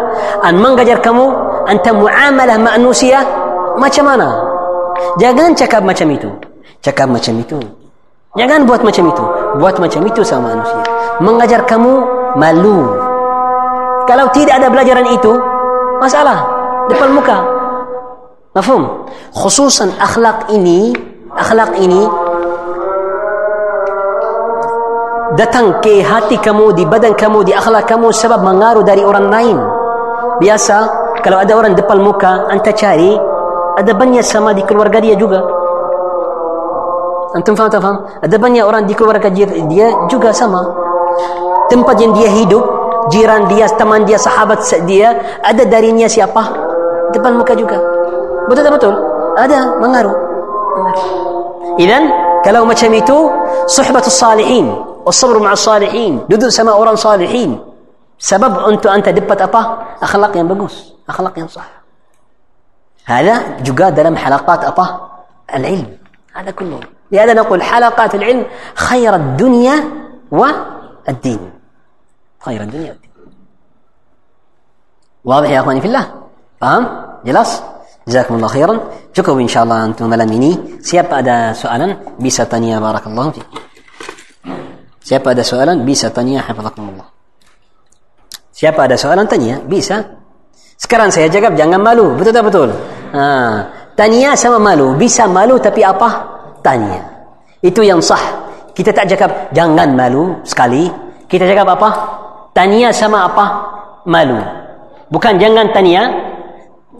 [0.48, 1.18] أن من قدر كم
[1.68, 3.20] أنت معاملة مأنوسية
[3.80, 4.28] ما شمنا
[5.18, 6.30] جاكان شكاب ما شميتو
[6.86, 7.60] شكاب ما شميتو
[8.38, 9.24] جاكان بوت ما شميتو
[9.60, 10.82] بوت ما شميتو سامانوسية.
[11.20, 11.84] من قدر كم
[12.36, 13.03] مالوف
[14.04, 15.32] kalau tidak ada pelajaran itu
[16.00, 16.38] masalah
[16.88, 17.38] depan muka.
[18.54, 19.10] Mafhum?
[19.34, 20.94] Khususan akhlak ini
[21.34, 22.06] akhlak ini
[25.34, 29.58] datang ke hati kamu di badan kamu di akhlak kamu sebab mengaruh dari orang lain.
[30.38, 30.76] Biasa
[31.26, 33.18] kalau ada orang depan muka anda cari
[33.74, 35.42] ada banyak sama di keluarga dia juga.
[37.34, 37.98] Antum faham tak faham?
[38.22, 39.50] Ada banyak orang di keluarga dia
[40.06, 40.62] juga sama.
[41.66, 42.62] Tempat yang dia hidup
[43.13, 46.41] jiran dia teman dia sahabat dia ada darinya siapa
[47.15, 47.77] depan muka juga
[48.47, 48.95] betul tak betul
[49.37, 50.17] ada mengaruh
[51.79, 52.11] Idan
[52.43, 53.17] kalau macam itu
[53.67, 57.57] suhbatus salihin والصبر مع الصالحين duduk sama orang salihin
[58.19, 59.61] sebab untuk anda dapat apa
[60.03, 61.65] akhlak yang bagus akhlak yang sah
[63.09, 64.85] هذا juga dalam حلقات apa
[65.49, 65.89] العلم
[66.35, 66.79] هذا كله
[67.09, 68.45] لهذا نقول حلقات العلم
[68.75, 69.75] خير الدنيا
[70.29, 71.41] والدين
[72.44, 72.94] khairan dunia.
[75.24, 76.04] Wadih ya akhwani fillah?
[76.60, 76.84] Paham?
[77.24, 77.64] Jelas?
[78.04, 78.78] Jazakumullah khairan.
[79.16, 80.80] Cukup insyaAllah untuk malam ini.
[80.84, 83.42] Siapa ada soalan, bisa tanya barakallahu fi.
[85.00, 87.08] Siapa ada soalan, bisa tanya hafadzakumullah.
[88.52, 89.60] Siapa ada soalan, tanya.
[89.64, 90.04] Bisa.
[90.76, 92.12] Sekarang saya jawab, jangan malu.
[92.16, 92.68] Betul tak betul?
[93.16, 93.24] Ha.
[93.96, 94.92] Tanya sama malu.
[95.00, 96.08] Bisa malu tapi apa?
[96.60, 97.00] Tanya.
[97.64, 98.44] Itu yang sah.
[98.76, 100.90] Kita tak cakap jangan malu sekali.
[101.30, 101.88] Kita cakap apa?
[102.53, 103.45] Tanya sama apa?
[104.09, 104.41] Malu.
[105.09, 106.09] Bukan jangan tanya,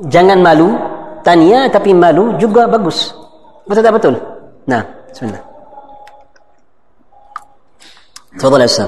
[0.07, 0.77] jangan malu.
[1.25, 3.11] Tanya tapi malu juga bagus.
[3.67, 4.15] Betul tak betul?
[4.65, 4.81] Nah,
[5.11, 5.49] sebentar.
[8.39, 8.87] تفضل يا استاذ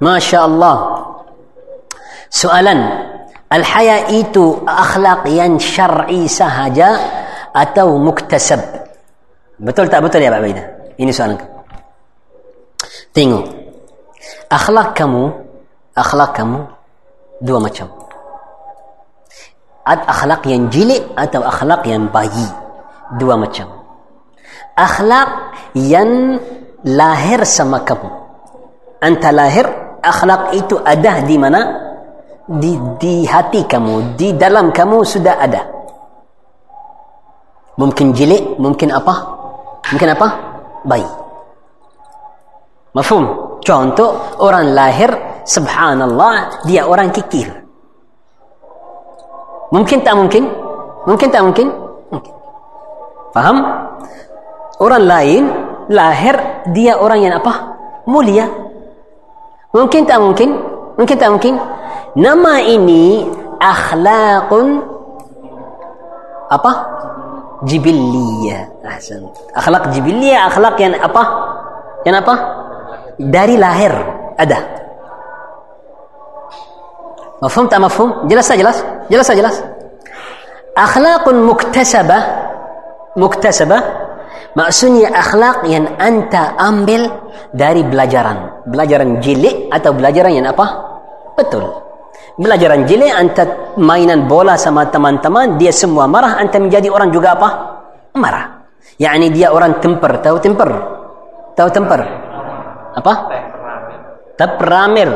[0.00, 1.06] ما شاء الله
[2.30, 2.74] سؤالا
[3.49, 7.01] Al-haya itu akhlak yang syar'i sahaja
[7.49, 8.61] atau muktasab?
[9.57, 10.65] Betul tak betul ya Pak Baidah?
[11.01, 11.41] Ini soalan
[13.09, 13.45] Tengok.
[14.53, 15.33] Akhlak kamu,
[15.97, 16.61] akhlak kamu
[17.41, 17.89] dua macam.
[19.81, 22.45] Ad akhlak yang jelek atau akhlak yang bayi.
[23.17, 23.65] Dua macam.
[24.77, 26.37] Akhlak yang
[26.85, 28.09] lahir sama kamu.
[29.01, 29.65] Anta lahir,
[30.05, 31.88] akhlak itu ada di mana?
[32.49, 35.61] Di, di hati kamu, di dalam kamu sudah ada.
[37.77, 39.13] Mungkin jilid, mungkin apa?
[39.93, 40.27] Mungkin apa?
[40.81, 41.05] Bayi.
[42.97, 43.23] Mafhum?
[43.61, 45.13] Contoh, orang lahir,
[45.45, 47.53] subhanallah, dia orang kikir.
[49.69, 50.49] Mungkin tak mungkin?
[51.05, 51.67] Mungkin tak mungkin?
[52.09, 52.33] Mungkin.
[53.29, 53.57] Faham?
[54.81, 55.43] Orang lain
[55.93, 57.77] lahir dia orang yang apa?
[58.09, 58.49] Mulia.
[59.69, 60.49] Mungkin tak mungkin?
[60.97, 61.55] Mungkin tak mungkin?
[62.17, 63.27] Nama ini
[63.61, 64.81] akhlaqun
[66.49, 66.71] apa?
[67.67, 68.87] Jibiliyah.
[68.87, 69.29] Ahsan.
[69.53, 71.23] Akhlak jibiliyah, akhlak yang apa?
[72.07, 72.35] Yang apa?
[73.19, 73.93] Dari lahir
[74.39, 74.59] ada.
[77.43, 78.25] Mafhum tak mafhum?
[78.31, 78.77] Jelas tak jelas?
[79.11, 79.55] Jelas tak jelas?
[80.73, 82.23] Akhlaqun muktasabah.
[83.19, 84.09] Muktasabah.
[84.57, 87.05] maksudnya akhlak yang anta ambil
[87.53, 90.65] dari belajaran belajaran jilid atau belajaran yang apa
[91.37, 91.88] betul
[92.39, 96.39] belajaran jilid anta mainan bola sama teman-teman dia semua marah.
[96.39, 97.49] Anta menjadi orang juga apa?
[98.15, 98.63] Marah.
[98.95, 100.23] Yakni dia orang temper.
[100.23, 100.69] Tahu temper?
[101.59, 101.99] Tahu temper?
[102.95, 103.13] Apa?
[104.39, 105.11] Temperamil.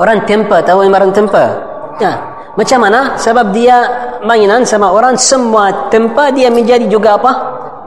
[0.00, 0.64] Orang temper.
[0.64, 1.46] Tahu yang orang temper?
[2.00, 2.12] Ya.
[2.52, 3.20] macam mana?
[3.20, 3.76] Sebab dia
[4.24, 7.32] mainan sama orang semua temper dia menjadi juga apa?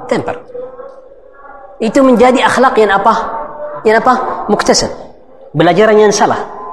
[0.05, 0.37] Temper.
[1.81, 3.13] Itu menjadi akhlak yang apa?
[3.81, 4.13] Yang apa?
[4.49, 4.91] Muktasab.
[5.53, 6.64] Belajaran yang salah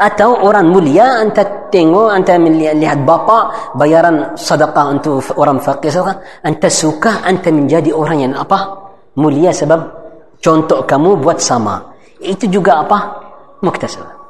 [0.00, 5.92] atau orang mulia anta tengok anta melihat bapa bayaran sedekah untuk orang fakir
[6.42, 9.80] anta suka anta menjadi orang yang apa mulia sebab
[10.40, 11.80] contoh kamu buat sama
[12.18, 12.98] itu juga apa
[13.60, 14.24] muktasab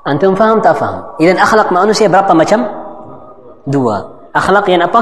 [0.00, 1.04] Antum faham tak faham?
[1.20, 2.64] Idan akhlak manusia berapa macam?
[3.68, 4.00] Dua.
[4.32, 5.00] Akhlak yang apa?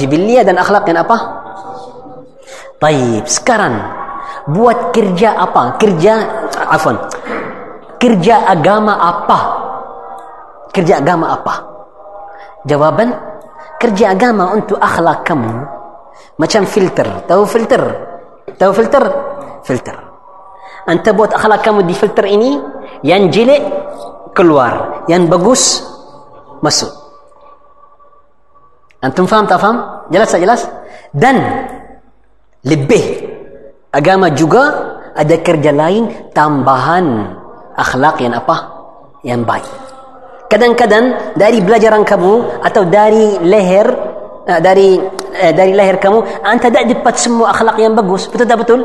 [0.00, 1.16] Jibiliyah dan akhlak yang apa?
[2.80, 3.28] Baik.
[3.28, 3.76] Sekarang
[4.48, 5.76] buat kerja apa?
[5.76, 6.24] Kerja
[6.72, 6.96] afwan.
[8.02, 9.38] Kerja agama apa?
[10.74, 11.54] Kerja agama apa?
[12.66, 13.14] Jawaban,
[13.78, 15.62] kerja agama untuk akhlak kamu
[16.34, 17.06] macam filter.
[17.30, 17.82] Tahu filter?
[18.58, 19.04] Tahu filter?
[19.62, 19.96] Filter.
[20.90, 22.58] Anta buat akhlak kamu di filter ini,
[23.06, 23.62] yang jelek
[24.34, 25.86] keluar, yang bagus
[26.58, 26.90] masuk.
[28.98, 29.78] Antum faham tak faham?
[30.10, 30.66] Jelas tak jelas?
[31.14, 31.38] Dan
[32.66, 33.30] lebih
[33.94, 37.38] agama juga ada kerja lain tambahan
[37.76, 38.56] akhlak yang apa?
[39.22, 39.72] Yang baik.
[40.50, 43.88] Kadang-kadang dari belajaran kamu atau dari leher
[44.44, 48.28] uh, dari uh, dari leher kamu anda tak dapat semua akhlak yang bagus.
[48.28, 48.80] Betul tak betul?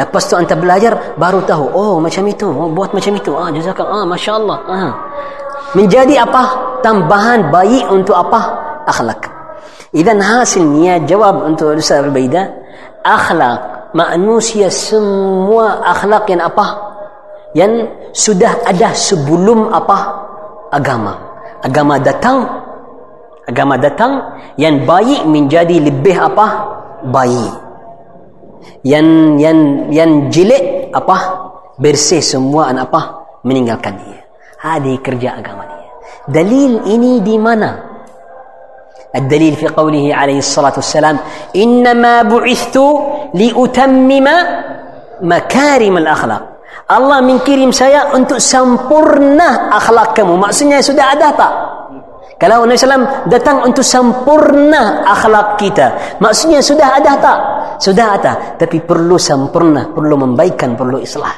[0.00, 3.36] Lepas tu anda belajar baru tahu oh macam itu oh, buat macam itu.
[3.36, 4.00] Ah jazakallah.
[4.00, 4.58] Ah masya-Allah.
[4.64, 4.92] Ah.
[5.76, 6.42] Menjadi apa?
[6.80, 8.40] Tambahan baik untuk apa?
[8.88, 9.28] Akhlak.
[9.92, 12.46] Idan hasilnya jawab untuk Ustaz Al-Baida
[13.02, 16.66] akhlak manusia semua akhlak yang apa
[17.55, 19.97] yang sudah ada sebelum apa
[20.71, 21.15] agama
[21.63, 22.43] agama datang
[23.47, 24.19] agama datang
[24.59, 26.47] yang baik menjadi lebih apa
[27.09, 27.53] baik
[28.83, 31.17] yang yang yang jelek apa
[31.79, 34.19] bersih semua an apa meninggalkan dia
[34.59, 35.91] hadi kerja agama dia
[36.27, 37.95] dalil ini di mana
[39.15, 41.17] الدليل في قوله عليه الصلاة والسلام
[41.55, 42.77] إنما بعثت
[43.33, 44.27] لأتمم
[45.21, 46.43] مكارم الأخلاق
[46.90, 50.34] Allah mengirim saya untuk sempurna akhlak kamu.
[50.34, 51.52] Maksudnya sudah ada tak?
[52.40, 56.18] Kalau Nabi SAW datang untuk sempurna akhlak kita.
[56.18, 57.38] Maksudnya sudah ada tak?
[57.78, 58.32] Sudah ada.
[58.58, 61.30] Tapi perlu sempurna, perlu membaikan, perlu islah.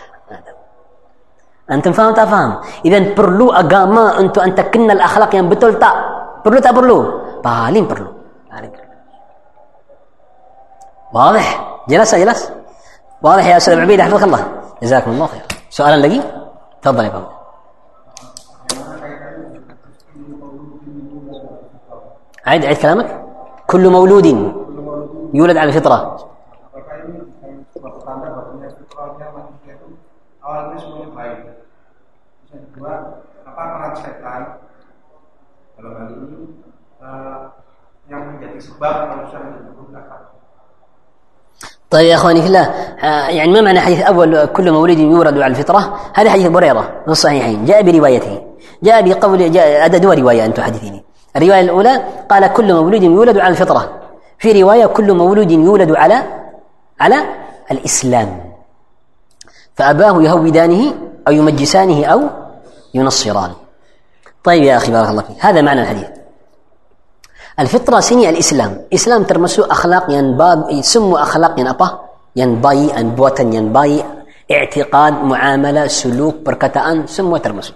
[1.68, 2.64] Antum faham tak faham?
[2.86, 5.94] Iden perlu agama untuk anda kenal akhlak yang betul tak?
[6.40, 6.98] Perlu tak perlu?
[7.44, 8.08] Paling perlu.
[8.48, 8.94] Paling perlu.
[11.12, 11.48] Wadih.
[11.92, 12.40] Jelas tak jelas?
[13.20, 13.84] Wadih ya Rasulullah.
[13.84, 14.61] Alhamdulillah.
[14.82, 16.18] جزاكم الله خير سؤالا لقي؟
[16.82, 17.30] تفضل يا فندم.
[22.46, 23.08] عيد عيد كلامك.
[23.66, 24.26] كل مولود
[25.34, 25.98] يولد على الفطرة.
[33.52, 34.42] Apa peran setan
[35.76, 36.56] dalam hal ini
[38.08, 39.38] yang menjadi sebab manusia
[41.92, 42.74] طيب يا أخواني في الله
[43.28, 47.64] يعني ما معنى حديث أول كل مولود يولد على الفطرة؟ هذا حديث بريرة في الصحيحين
[47.64, 48.42] جاء بروايته
[48.82, 51.04] جاء بقول جاء دو رواية أنتم حديثيني.
[51.36, 54.00] الرواية الأولى قال كل مولود يولد على الفطرة.
[54.38, 56.22] في رواية كل مولود يولد على
[57.00, 57.16] على
[57.70, 58.40] الإسلام.
[59.74, 60.94] فأباه يهودانه
[61.28, 62.22] أو يمجسانه أو
[62.94, 63.54] ينصرانه.
[64.44, 66.06] طيب يا أخي بارك الله فيك هذا معنى الحديث.
[67.61, 71.87] الفطرة سني الإسلام إسلام ترمسو أخلاق ينباب يسمو أخلاق ين أبا
[72.35, 74.03] ينباي أنبوتا ينباي
[74.51, 77.73] اعتقاد معاملة سلوك بركتان سمو ترمسو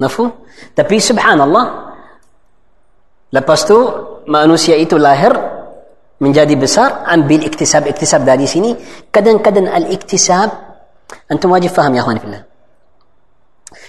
[0.00, 0.30] مفهوم
[0.78, 1.64] tapi subhanallah
[3.34, 3.78] lepas tu
[4.30, 5.34] manusia itu lahir
[6.22, 8.70] menjadi besar ambil iktisab iktisab dari sini
[9.10, 10.48] kadang-kadang al-iktisab
[11.26, 12.42] antum wajib faham ya akhwani fillah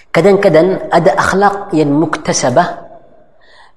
[0.10, 2.82] kadang-kadang ada akhlak yang muktasabah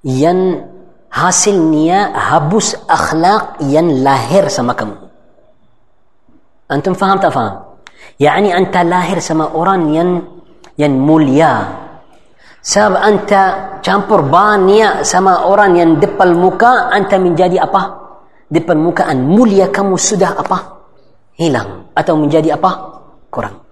[0.01, 0.65] yang
[1.14, 4.98] hasilnya habus akhlak yang lahir sama kamu.
[6.66, 7.78] Antum faham tak faham?
[8.18, 10.10] Yani anta lahir sama orang yang
[10.74, 11.70] yang mulia.
[12.64, 13.42] Sebab anta
[13.84, 18.02] campur banyak sama orang yang depan muka, anta menjadi apa?
[18.50, 20.82] Depan mukaan mulia kamu sudah apa?
[21.38, 22.70] Hilang atau menjadi apa?
[23.30, 23.62] Kurang.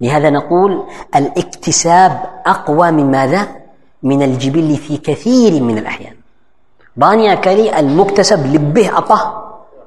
[0.00, 3.42] لهذا نقول الاكتساب أقوى من ماذا؟
[4.02, 6.23] من الجبل في كثير من الأحيان
[6.94, 9.18] banyak kali al-muktasab lebih apa?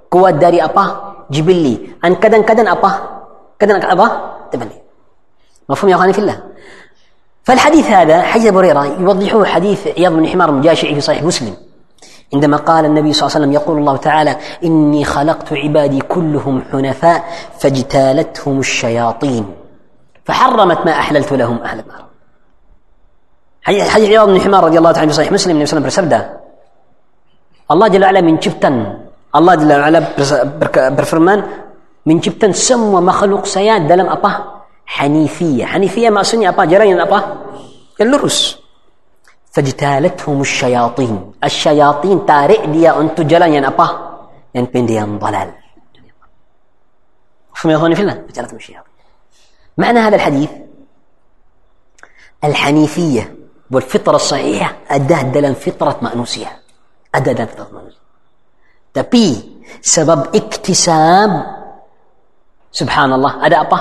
[0.08, 1.16] Kuat dari apa?
[1.28, 2.92] Jibilli dan kadang-kadang apa?
[3.60, 4.08] Kadang-kadang apa?
[4.48, 4.88] Terbalik
[5.70, 6.40] مفهوم يا اخواني في الله
[7.44, 11.56] فالحديث هذا حديث ابو هريره يوضحه حديث عياض بن حمار المجاشعي في صحيح مسلم
[12.34, 17.24] عندما قال النبي صلى الله عليه وسلم يقول الله تعالى اني خلقت عبادي كلهم حنفاء
[17.60, 19.56] فاجتالتهم الشياطين
[20.26, 22.06] فحرمت ما احللت لهم أهل النار
[23.62, 26.47] حديث عياض بن حمار رضي الله تعالى في صحيح مسلم النبي صلى الله عليه وسلم
[27.72, 28.76] الله جل وعلا من جبتن.
[29.36, 30.00] الله جل وعلا
[30.90, 31.40] برفرمان
[32.06, 34.32] من جبتن سم مخلوق سياد دلم أبا
[34.86, 35.66] حنيفية.
[35.66, 37.20] حنيفية ما سني أبا جرين أبا؟
[38.02, 38.60] اللرس
[39.52, 41.32] فاجتالتهم الشياطين.
[41.44, 43.88] الشياطين تارئ ديا أنت جلان ين أبا.
[44.56, 45.52] ين بين ديا ضلال
[47.56, 48.94] فما يظن في الله؟ فاجتالتهم الشياطين.
[49.78, 50.50] معنى هذا الحديث؟
[52.44, 53.36] الحنيفية
[53.72, 56.67] والفطرة الصحيحة أداة دلن فطرة مأنوسية.
[57.24, 58.02] Ada manusia.
[58.94, 59.26] Tapi
[59.82, 61.30] sebab iktisab
[62.74, 63.80] subhanallah ada apa?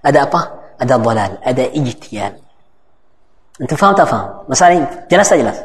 [0.00, 0.40] Ada apa?
[0.80, 2.40] Ada dalal, ada ijtihad.
[3.60, 4.28] Antum faham tak faham?
[4.48, 5.58] Masalah ini jelas tak jelas?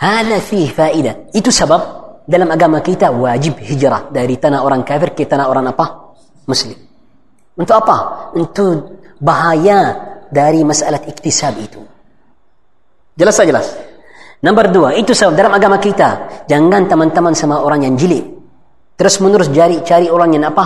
[0.00, 1.28] Hada fih faedah.
[1.36, 1.80] Itu sebab
[2.24, 6.16] dalam agama kita wajib hijrah dari tanah orang kafir ke tanah orang apa?
[6.48, 6.76] Muslim.
[7.56, 8.28] Untuk apa?
[8.32, 9.96] Untuk bahaya
[10.32, 11.80] dari masalah iktisab itu.
[13.16, 13.66] Jelas tak jelas?
[14.46, 18.22] Nombor dua, itu sebab dalam agama kita, jangan teman-teman sama orang yang jilid.
[18.94, 20.64] Terus menerus cari cari orang yang apa?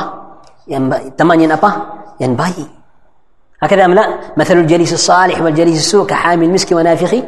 [0.68, 1.70] Yang teman yang apa?
[2.20, 2.68] Yang baik.
[3.56, 4.04] Hakada amla,
[4.36, 7.24] mathalul jalisi salih wal jalisi su' ka hamil miski wa nafikhi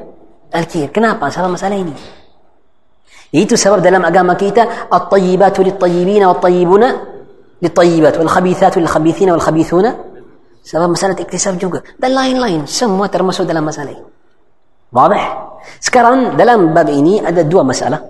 [0.53, 0.92] al-kir.
[0.92, 1.32] Kenapa?
[1.32, 1.96] Sebab masalah ini.
[3.32, 6.88] Itu sebab dalam agama kita, at-tayyibatu lit-tayyibina wa at-tayyibuna
[7.64, 9.90] lit-tayyibat wal khabithatu lil-khabithina wal khabithuna.
[10.62, 11.80] Sebab masalah iktisab juga.
[11.96, 14.05] Dan lain-lain, semua termasuk dalam masalah ini.
[14.92, 15.41] Wadah?
[15.82, 18.00] Sekarang dalam bab ini ada dua masalah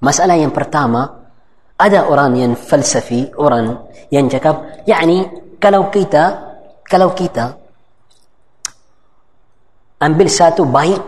[0.00, 1.24] masalah yang pertama
[1.78, 3.74] ada orang yang falsafi orang
[4.12, 5.26] yang cakap yakni
[5.58, 6.24] kalau kita
[6.86, 7.56] kalau kita
[10.04, 11.00] ambil satu baik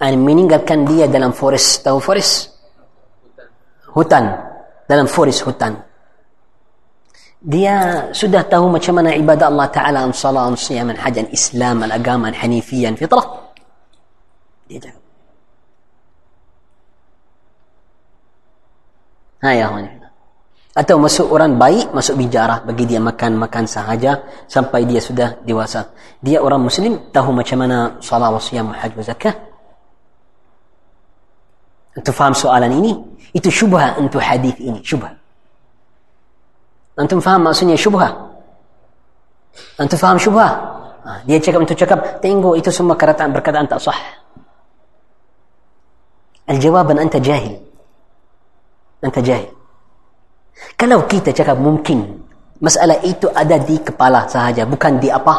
[0.00, 2.52] dan meninggalkan dia dalam forest tahu forest
[3.92, 4.36] hutan
[4.84, 5.76] dalam forest hutan
[7.40, 11.28] dia sudah tahu macam mana ibadah Allah Ta'ala an salat, an siyam, an hajj, an
[11.32, 13.39] islam, an agama, an hanifiyah, an fitrah
[14.70, 15.02] dia cakap
[19.42, 19.66] ha ya
[20.70, 25.90] atau masuk orang baik masuk bijarah bagi dia makan makan sahaja sampai dia sudah dewasa.
[26.22, 29.34] Dia orang muslim tahu macam mana salat wasiyam hajj wa zakah?
[31.98, 32.94] Antum faham soalan ini
[33.34, 35.10] itu syubha untuk hadis ini syubha.
[36.94, 38.14] Antum faham maksudnya syubha?
[39.74, 40.48] Antum faham syubha?
[41.02, 44.19] Ha, dia cakap untuk cakap tengok itu semua perkataan perkataan tak sah
[46.50, 47.54] الجواب anta jahil.
[49.00, 49.50] Anta jahil.
[50.76, 52.20] kalau kita cakap mungkin
[52.60, 55.34] masalah itu ada di kepala sahaja bukan di apa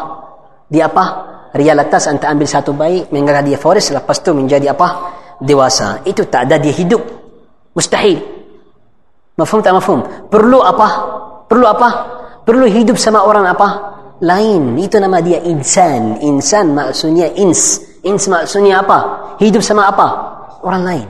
[0.66, 5.12] di apa Realitas anta ambil satu baik Mengarah dia forest Lepas tu menjadi apa?
[5.44, 7.04] Dewasa Itu tak ada dia hidup
[7.76, 8.24] Mustahil
[9.36, 10.00] Mafhum tak mafhum?
[10.32, 10.88] Perlu apa?
[11.52, 11.90] Perlu apa?
[12.48, 13.68] Perlu hidup sama orang apa?
[14.24, 18.98] Lain Itu nama dia insan Insan maksudnya ins Ins maksudnya apa?
[19.38, 20.08] Hidup sama apa?
[20.66, 21.08] Orang lain.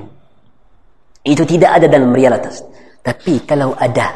[1.23, 2.65] Itu tidak ada dalam realitas.
[3.01, 4.13] Tapi kalau ada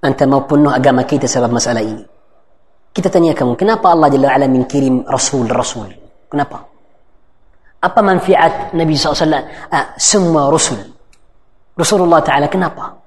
[0.00, 2.06] Anta mau penuh agama kita sebab masalah ini
[2.94, 5.90] Kita tanya kamu Kenapa Allah Jalla wa'ala kirim Rasul-Rasul
[6.30, 6.62] Kenapa?
[7.82, 9.26] Apa manfaat Nabi SAW
[9.74, 10.78] ah, Semua Rasul
[11.74, 12.99] Rasulullah Ta'ala kenapa?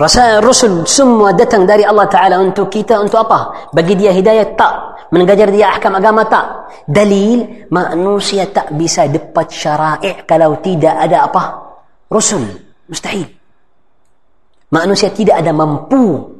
[0.00, 3.68] Rasa Rasul semua datang dari Allah Ta'ala untuk kita untuk apa?
[3.68, 4.72] Bagi dia hidayah tak?
[5.12, 6.72] Mengajar dia ahkam agama tak?
[6.88, 11.42] Dalil manusia tak bisa dapat syara'i kalau tidak ada apa?
[12.08, 12.48] Rasul
[12.88, 13.28] mustahil.
[14.72, 16.32] Manusia tidak ada mampu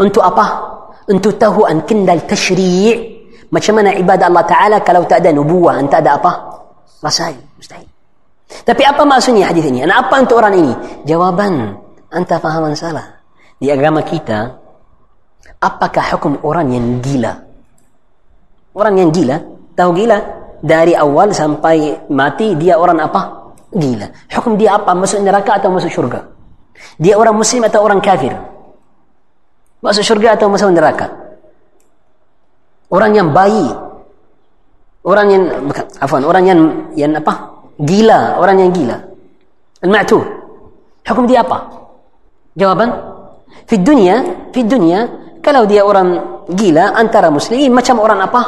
[0.00, 0.64] untuk apa?
[1.04, 3.20] Untuk tahu an kendal tashri'
[3.52, 6.32] macam mana ibadah Allah Ta'ala kalau tak ada nubuah tak ada apa?
[7.04, 7.84] Rasail mustahil.
[8.64, 9.84] Tapi apa maksudnya hadis ini?
[9.84, 10.72] Apa untuk orang ini?
[11.04, 11.83] Jawaban
[12.14, 13.18] anta fahaman salah
[13.58, 14.54] di agama kita
[15.58, 17.44] apakah hukum orang yang gila
[18.74, 19.38] Orang yang gila,
[19.78, 20.18] tahu gila?
[20.58, 23.54] Dari awal sampai mati dia orang apa?
[23.70, 24.06] Gila.
[24.34, 24.90] Hukum dia apa?
[24.98, 26.26] Masuk neraka atau masuk syurga?
[26.98, 28.34] Dia orang muslim atau orang kafir?
[29.78, 31.06] Masuk syurga atau masuk neraka?
[32.90, 33.70] Orang yang bayi.
[35.04, 36.60] Orang yang bukan, afwan, orang yang
[36.98, 37.54] yang apa?
[37.78, 38.96] Gila, orang yang gila.
[39.84, 40.24] Al-ma'tuh.
[41.04, 41.62] Hukum dia apa?
[42.54, 42.90] Jawaban?
[43.66, 45.00] Di dunia, di dunia,
[45.42, 48.42] kalau dia orang gila antara muslimin macam orang apa?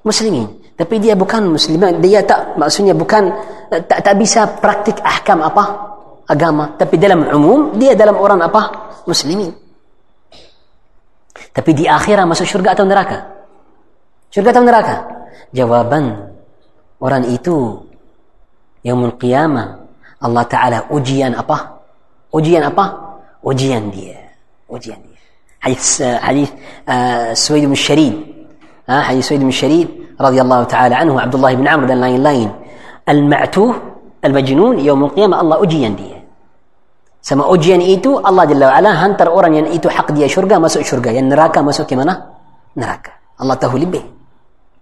[0.00, 0.48] muslimin.
[0.76, 3.28] Tapi dia bukan muslim dia tak maksudnya bukan
[3.68, 5.92] tak, tak bisa praktik ahkam apa?
[6.24, 6.72] Agama.
[6.78, 8.62] Tapi dalam umum dia dalam orang apa?
[9.04, 9.52] Muslimin.
[11.52, 13.18] Tapi di akhirat masuk syurga atau neraka?
[14.32, 14.96] Syurga atau neraka?
[15.52, 16.32] Jawaban
[17.02, 17.84] orang itu
[18.86, 19.84] yaumul qiyamah
[20.24, 21.76] Allah Ta'ala ujian apa?
[22.32, 23.09] Ujian apa
[23.42, 24.14] وجيان دي
[24.68, 25.14] وجيان دي.
[25.60, 26.50] حديث حديث
[26.88, 28.14] آه، سويد بن الشريد
[28.88, 29.88] ها آه، حديث سويد بن الشريد
[30.20, 32.50] رضي الله تعالى عنه عبد الله بن عمرو بن لاين لاين
[33.08, 33.74] المعتوه
[34.24, 36.10] المجنون يوم القيامة الله أجيان دي.
[37.22, 41.10] سما أجيان إيتو الله جل وعلا هانتر أوران ين إيتو حق دي شرقة مسو شرقة.
[41.10, 42.14] ين نراكا مسو كمانا
[42.76, 44.04] نراكا الله تهولي به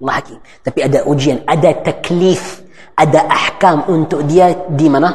[0.00, 0.38] الله حكيم.
[0.64, 2.62] تبي أدا أجيان أدا تكليف
[2.98, 5.10] أدا أحكام أنتو دي دي منا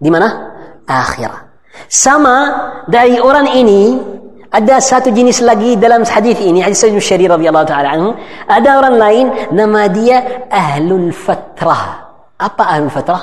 [0.00, 0.28] دي منا
[0.88, 1.51] آخرة.
[1.88, 2.36] Sama
[2.90, 3.82] dari orang ini
[4.52, 8.10] ada satu jenis lagi dalam hadis ini hadis Sayyid Syari radhiyallahu taala anhu
[8.46, 9.26] ada orang lain
[9.56, 12.04] nama dia ahlul fatrah
[12.36, 13.22] apa ahlul fatrah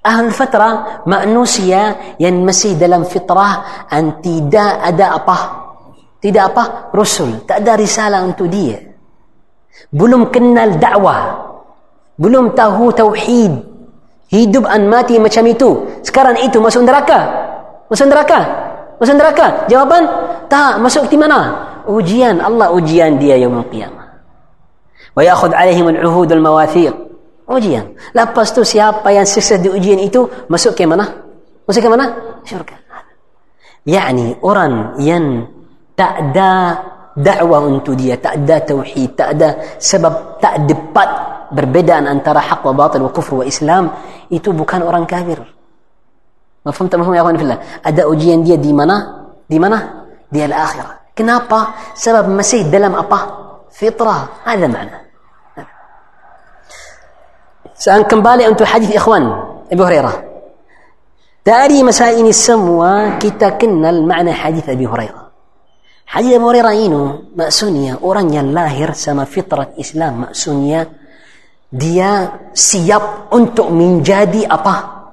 [0.00, 5.38] ahlul fatrah manusia yang masih dalam fitrah dan tidak ada apa
[6.20, 6.92] Tidak apa?
[6.92, 7.48] Rasul.
[7.48, 8.76] Tak ada risalah untuk dia.
[9.88, 11.48] Belum kenal dakwah.
[12.20, 13.69] Belum tahu tauhid.
[14.30, 15.90] Hidup dan mati macam itu.
[16.06, 17.26] Sekarang itu masuk neraka.
[17.90, 18.40] Masuk neraka.
[19.02, 19.46] Masuk neraka.
[19.66, 20.02] Jawapan?
[20.46, 20.78] Tak.
[20.78, 21.50] Masuk di mana?
[21.90, 22.38] Ujian.
[22.38, 24.06] Allah ujian dia yang qiyamah.
[25.18, 26.94] Wa yakhud alaihim al-uhud al-mawathiq.
[27.50, 27.90] Ujian.
[28.14, 31.10] Lepas tu siapa yang sukses di ujian itu masuk ke mana?
[31.66, 32.14] Masuk ke mana?
[32.46, 32.78] Syurga.
[33.82, 35.50] Yani orang yang
[35.98, 36.78] tak ada
[37.16, 39.48] dakwah untuk dia, tak ada tauhid, tak ada
[39.78, 41.08] sebab tak dapat
[41.50, 43.90] perbedaan antara hak wa batil wa kufur wa Islam
[44.30, 45.42] itu bukan orang kafir.
[46.62, 47.58] Mafhum tak mafhum ya akhwan fillah?
[47.82, 49.26] Ada ujian dia di mana?
[49.48, 50.06] Di mana?
[50.28, 51.16] Di al-akhirah.
[51.16, 51.74] Kenapa?
[51.96, 53.18] Sebab masih dalam apa?
[53.72, 54.44] Fitrah.
[54.44, 54.98] Ada makna.
[57.80, 59.24] Sekarang kembali untuk hadis ikhwan
[59.72, 60.16] Abu Hurairah.
[61.40, 65.29] Dari masalah ini semua kita kenal makna hadis Abu Hurairah.
[66.10, 67.02] Hadis Abu Hurairah ini
[67.38, 70.90] maksudnya orang yang lahir sama fitrat Islam maksudnya
[71.70, 75.06] dia siap untuk menjadi apa?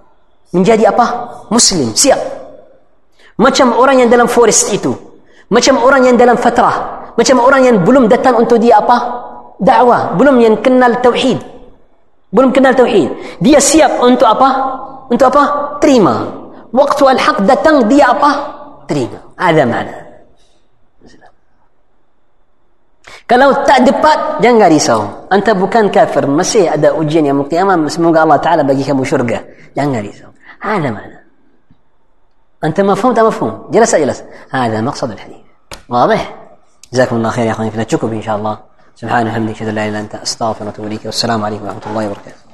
[0.57, 1.05] Menjadi apa?
[1.53, 2.17] Muslim, siap.
[3.37, 4.89] Macam orang yang dalam forest itu.
[5.53, 7.13] Macam orang yang dalam fatrah.
[7.13, 8.97] Macam orang yang belum datang untuk dia apa?
[9.61, 10.17] Dakwah.
[10.17, 11.57] Belum yang kenal tauhid.
[12.27, 14.49] belum kenal tauhid dia siap untuk apa
[15.07, 15.43] untuk apa
[15.79, 16.27] terima
[16.75, 18.31] waktu al-haq datang dia apa
[18.83, 20.06] terima ada mana
[23.27, 25.01] kalau tak dapat jangan risau.
[25.27, 26.23] Anta bukan kafir.
[26.31, 29.43] Masih ada ujian yang kiamat semoga Allah taala bagi kamu syurga.
[29.75, 30.31] Jangan risau.
[30.63, 31.17] Ada mana
[32.63, 35.37] انت مفهوم ده مفهوم جلس جلس هذا مقصد الحديث
[35.89, 36.35] واضح
[36.93, 38.57] جزاكم الله خير يا اخواني فلا تشكوا ان شاء الله
[38.95, 42.46] سبحانه ان لا اله الا انت استغفرك واتوب اليك والسلام عليكم ورحمه الله وبركاته